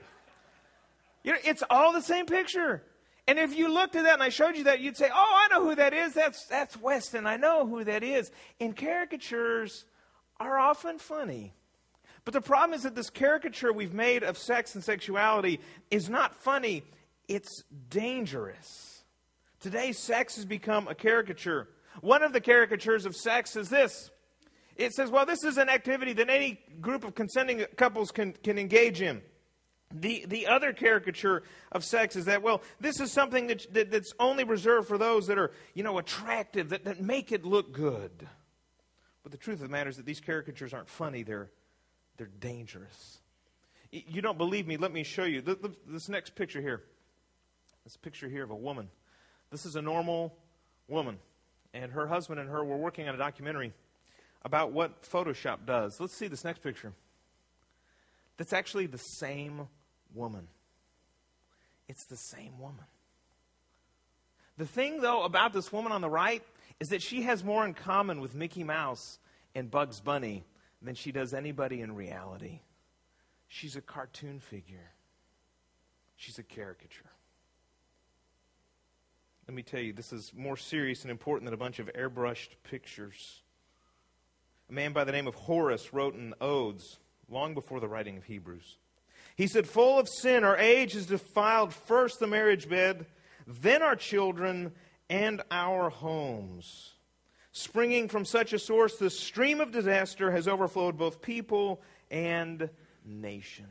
You 1.24 1.32
know, 1.32 1.38
it's 1.44 1.62
all 1.70 1.92
the 1.92 2.02
same 2.02 2.26
picture. 2.26 2.82
And 3.26 3.38
if 3.38 3.56
you 3.56 3.72
looked 3.72 3.96
at 3.96 4.04
that 4.04 4.14
and 4.14 4.22
I 4.22 4.28
showed 4.28 4.56
you 4.56 4.64
that, 4.64 4.80
you'd 4.80 4.96
say, 4.96 5.10
oh, 5.12 5.44
I 5.44 5.48
know 5.52 5.64
who 5.64 5.74
that 5.74 5.92
is. 5.92 6.12
That's, 6.14 6.44
that's 6.46 6.80
Weston. 6.80 7.26
I 7.26 7.36
know 7.36 7.66
who 7.66 7.82
that 7.82 8.04
is. 8.04 8.30
And 8.60 8.76
caricatures 8.76 9.84
are 10.38 10.58
often 10.58 10.98
funny. 10.98 11.52
But 12.24 12.34
the 12.34 12.40
problem 12.40 12.76
is 12.76 12.82
that 12.82 12.94
this 12.94 13.10
caricature 13.10 13.72
we've 13.72 13.94
made 13.94 14.22
of 14.22 14.36
sex 14.36 14.74
and 14.74 14.84
sexuality 14.84 15.60
is 15.90 16.08
not 16.08 16.34
funny, 16.34 16.82
it's 17.28 17.62
dangerous. 17.88 18.95
Today, 19.66 19.90
sex 19.90 20.36
has 20.36 20.44
become 20.44 20.86
a 20.86 20.94
caricature. 20.94 21.66
One 22.00 22.22
of 22.22 22.32
the 22.32 22.40
caricatures 22.40 23.04
of 23.04 23.16
sex 23.16 23.56
is 23.56 23.68
this 23.68 24.12
it 24.76 24.92
says, 24.92 25.10
well, 25.10 25.26
this 25.26 25.42
is 25.42 25.58
an 25.58 25.68
activity 25.68 26.12
that 26.12 26.30
any 26.30 26.60
group 26.80 27.02
of 27.02 27.16
consenting 27.16 27.64
couples 27.76 28.12
can, 28.12 28.32
can 28.44 28.60
engage 28.60 29.02
in. 29.02 29.22
The, 29.92 30.24
the 30.28 30.46
other 30.46 30.72
caricature 30.72 31.42
of 31.72 31.84
sex 31.84 32.14
is 32.14 32.26
that, 32.26 32.42
well, 32.42 32.62
this 32.78 33.00
is 33.00 33.10
something 33.10 33.48
that, 33.48 33.66
that, 33.74 33.90
that's 33.90 34.12
only 34.20 34.44
reserved 34.44 34.86
for 34.86 34.98
those 34.98 35.26
that 35.26 35.36
are, 35.36 35.50
you 35.74 35.82
know, 35.82 35.98
attractive, 35.98 36.68
that, 36.68 36.84
that 36.84 37.00
make 37.00 37.32
it 37.32 37.44
look 37.44 37.72
good. 37.72 38.28
But 39.24 39.32
the 39.32 39.38
truth 39.38 39.56
of 39.56 39.68
the 39.68 39.72
matter 39.72 39.90
is 39.90 39.96
that 39.96 40.06
these 40.06 40.20
caricatures 40.20 40.72
aren't 40.72 40.88
funny, 40.88 41.24
they're, 41.24 41.50
they're 42.18 42.30
dangerous. 42.38 43.18
You 43.90 44.22
don't 44.22 44.38
believe 44.38 44.68
me? 44.68 44.76
Let 44.76 44.92
me 44.92 45.02
show 45.02 45.24
you. 45.24 45.42
This 45.88 46.08
next 46.08 46.36
picture 46.36 46.60
here. 46.60 46.84
This 47.82 47.96
picture 47.96 48.28
here 48.28 48.44
of 48.44 48.50
a 48.50 48.56
woman 48.56 48.90
this 49.56 49.64
is 49.64 49.76
a 49.76 49.80
normal 49.80 50.36
woman, 50.86 51.16
and 51.72 51.90
her 51.92 52.06
husband 52.06 52.38
and 52.38 52.50
her 52.50 52.62
were 52.62 52.76
working 52.76 53.08
on 53.08 53.14
a 53.14 53.18
documentary 53.18 53.72
about 54.44 54.70
what 54.70 55.02
Photoshop 55.02 55.64
does. 55.64 55.98
Let's 55.98 56.14
see 56.14 56.28
this 56.28 56.44
next 56.44 56.62
picture. 56.62 56.92
That's 58.36 58.52
actually 58.52 58.84
the 58.84 58.98
same 58.98 59.66
woman. 60.14 60.46
It's 61.88 62.04
the 62.04 62.18
same 62.18 62.58
woman. 62.60 62.84
The 64.58 64.66
thing, 64.66 65.00
though, 65.00 65.22
about 65.22 65.54
this 65.54 65.72
woman 65.72 65.90
on 65.90 66.02
the 66.02 66.10
right 66.10 66.42
is 66.78 66.88
that 66.88 67.00
she 67.00 67.22
has 67.22 67.42
more 67.42 67.64
in 67.64 67.72
common 67.72 68.20
with 68.20 68.34
Mickey 68.34 68.62
Mouse 68.62 69.18
and 69.54 69.70
Bugs 69.70 70.00
Bunny 70.00 70.44
than 70.82 70.94
she 70.94 71.12
does 71.12 71.32
anybody 71.32 71.80
in 71.80 71.94
reality. 71.94 72.60
She's 73.48 73.74
a 73.74 73.80
cartoon 73.80 74.38
figure, 74.38 74.92
she's 76.14 76.38
a 76.38 76.42
caricature. 76.42 77.10
Let 79.48 79.54
me 79.54 79.62
tell 79.62 79.80
you, 79.80 79.92
this 79.92 80.12
is 80.12 80.32
more 80.34 80.56
serious 80.56 81.02
and 81.02 81.10
important 81.10 81.44
than 81.46 81.54
a 81.54 81.58
bunch 81.58 81.78
of 81.78 81.88
airbrushed 81.92 82.48
pictures. 82.64 83.42
A 84.68 84.72
man 84.72 84.92
by 84.92 85.04
the 85.04 85.12
name 85.12 85.28
of 85.28 85.36
Horace 85.36 85.92
wrote 85.92 86.16
in 86.16 86.34
Odes 86.40 86.98
long 87.30 87.54
before 87.54 87.78
the 87.78 87.88
writing 87.88 88.16
of 88.16 88.24
Hebrews. 88.24 88.76
He 89.36 89.46
said, 89.46 89.68
Full 89.68 90.00
of 90.00 90.08
sin, 90.08 90.42
our 90.42 90.56
age 90.56 90.94
has 90.94 91.06
defiled 91.06 91.72
first 91.72 92.18
the 92.18 92.26
marriage 92.26 92.68
bed, 92.68 93.06
then 93.46 93.82
our 93.82 93.94
children, 93.94 94.72
and 95.08 95.42
our 95.52 95.90
homes. 95.90 96.94
Springing 97.52 98.08
from 98.08 98.24
such 98.24 98.52
a 98.52 98.58
source, 98.58 98.96
the 98.96 99.10
stream 99.10 99.60
of 99.60 99.70
disaster 99.70 100.32
has 100.32 100.48
overflowed 100.48 100.98
both 100.98 101.22
people 101.22 101.80
and 102.10 102.68
nation. 103.04 103.68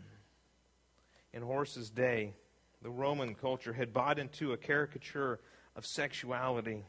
In 1.34 1.42
Horace's 1.42 1.90
day, 1.90 2.34
the 2.82 2.90
Roman 2.90 3.36
culture 3.36 3.74
had 3.74 3.94
bought 3.94 4.20
into 4.20 4.54
a 4.54 4.58
caricature 4.58 5.40
of 5.76 5.86
sexuality. 5.86 6.86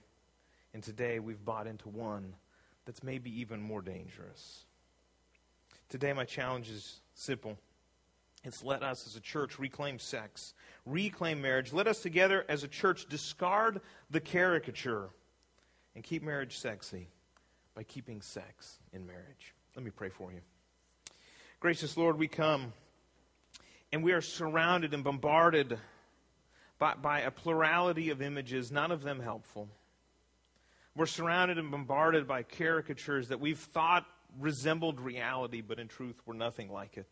And 0.75 0.83
today 0.83 1.19
we've 1.19 1.45
bought 1.45 1.67
into 1.67 1.89
one 1.89 2.35
that's 2.85 3.03
maybe 3.03 3.41
even 3.41 3.61
more 3.61 3.83
dangerous. 3.83 4.65
Today, 5.89 6.13
my 6.13 6.25
challenge 6.25 6.69
is 6.69 7.01
simple. 7.15 7.57
It's 8.45 8.63
let 8.63 8.83
us 8.83 9.07
as 9.07 9.17
a 9.17 9.21
church 9.21 9.59
reclaim 9.59 9.99
sex, 9.99 10.55
reclaim 10.85 11.43
marriage. 11.43 11.73
Let 11.73 11.87
us 11.87 12.01
together 12.01 12.45
as 12.49 12.63
a 12.63 12.69
church 12.69 13.09
discard 13.09 13.81
the 14.11 14.21
caricature 14.21 15.11
and 15.95 16.05
keep 16.05 16.23
marriage 16.23 16.59
sexy 16.59 17.09
by 17.75 17.83
keeping 17.83 18.21
sex 18.21 18.79
in 18.93 19.07
marriage. 19.07 19.55
Let 19.75 19.85
me 19.85 19.91
pray 19.91 20.09
for 20.09 20.33
you. 20.33 20.41
Gracious 21.61 21.97
Lord, 21.97 22.19
we 22.19 22.29
come 22.29 22.73
and 23.93 24.05
we 24.05 24.13
are 24.13 24.21
surrounded 24.21 24.95
and 24.95 25.03
bombarded 25.03 25.79
by, 26.79 26.95
by 26.95 27.21
a 27.21 27.31
plurality 27.31 28.11
of 28.11 28.21
images, 28.21 28.71
none 28.71 28.91
of 28.91 29.03
them 29.03 29.21
helpful. 29.21 29.69
We're 30.95 31.07
surrounded 31.07 31.59
and 31.59 31.71
bombarded 31.71 32.27
by 32.27 32.43
caricatures 32.43 33.29
that 33.29 33.41
we've 33.41 33.59
thought 33.59 34.07
resembled 34.39 35.01
reality, 35.01 35.61
but 35.61 35.79
in 35.79 35.89
truth 35.89 36.17
were 36.27 36.35
nothing 36.35 36.71
like 36.71 36.97
it. 36.97 37.09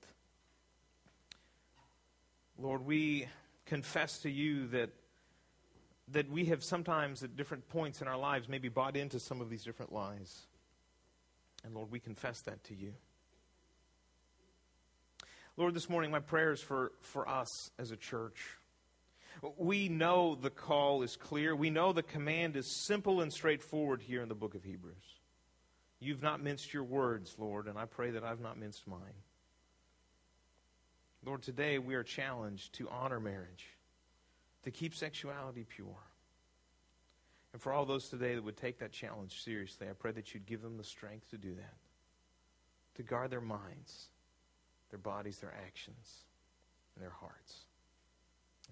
Lord, 2.58 2.84
we 2.84 3.26
confess 3.66 4.18
to 4.20 4.30
you 4.30 4.68
that, 4.68 4.90
that 6.08 6.30
we 6.30 6.46
have 6.46 6.62
sometimes 6.62 7.22
at 7.22 7.36
different 7.36 7.68
points 7.68 8.00
in 8.00 8.08
our 8.08 8.18
lives 8.18 8.48
maybe 8.48 8.68
bought 8.68 8.96
into 8.96 9.18
some 9.18 9.40
of 9.40 9.50
these 9.50 9.64
different 9.64 9.92
lies. 9.92 10.46
And 11.64 11.74
Lord, 11.74 11.90
we 11.90 11.98
confess 11.98 12.40
that 12.42 12.62
to 12.64 12.74
you. 12.74 12.92
Lord, 15.56 15.74
this 15.74 15.88
morning 15.88 16.10
my 16.10 16.20
prayers 16.20 16.60
for, 16.60 16.92
for 17.00 17.28
us 17.28 17.70
as 17.78 17.90
a 17.90 17.96
church. 17.96 18.56
We 19.58 19.88
know 19.88 20.34
the 20.34 20.50
call 20.50 21.02
is 21.02 21.16
clear. 21.16 21.54
We 21.54 21.70
know 21.70 21.92
the 21.92 22.02
command 22.02 22.56
is 22.56 22.84
simple 22.86 23.20
and 23.20 23.32
straightforward 23.32 24.02
here 24.02 24.22
in 24.22 24.28
the 24.28 24.34
book 24.34 24.54
of 24.54 24.64
Hebrews. 24.64 24.94
You've 26.00 26.22
not 26.22 26.42
minced 26.42 26.72
your 26.72 26.84
words, 26.84 27.34
Lord, 27.38 27.66
and 27.66 27.78
I 27.78 27.86
pray 27.86 28.10
that 28.10 28.24
I've 28.24 28.40
not 28.40 28.58
minced 28.58 28.86
mine. 28.86 29.00
Lord, 31.24 31.42
today 31.42 31.78
we 31.78 31.94
are 31.94 32.02
challenged 32.02 32.74
to 32.74 32.88
honor 32.90 33.20
marriage, 33.20 33.66
to 34.64 34.70
keep 34.70 34.94
sexuality 34.94 35.64
pure. 35.64 35.96
And 37.52 37.62
for 37.62 37.72
all 37.72 37.86
those 37.86 38.08
today 38.08 38.34
that 38.34 38.44
would 38.44 38.56
take 38.56 38.80
that 38.80 38.92
challenge 38.92 39.42
seriously, 39.42 39.88
I 39.88 39.92
pray 39.92 40.12
that 40.12 40.34
you'd 40.34 40.44
give 40.44 40.60
them 40.60 40.76
the 40.76 40.84
strength 40.84 41.30
to 41.30 41.38
do 41.38 41.54
that, 41.54 41.76
to 42.96 43.02
guard 43.02 43.30
their 43.30 43.40
minds, 43.40 44.08
their 44.90 44.98
bodies, 44.98 45.38
their 45.38 45.54
actions, 45.66 46.24
and 46.94 47.02
their 47.02 47.12
hearts. 47.12 47.60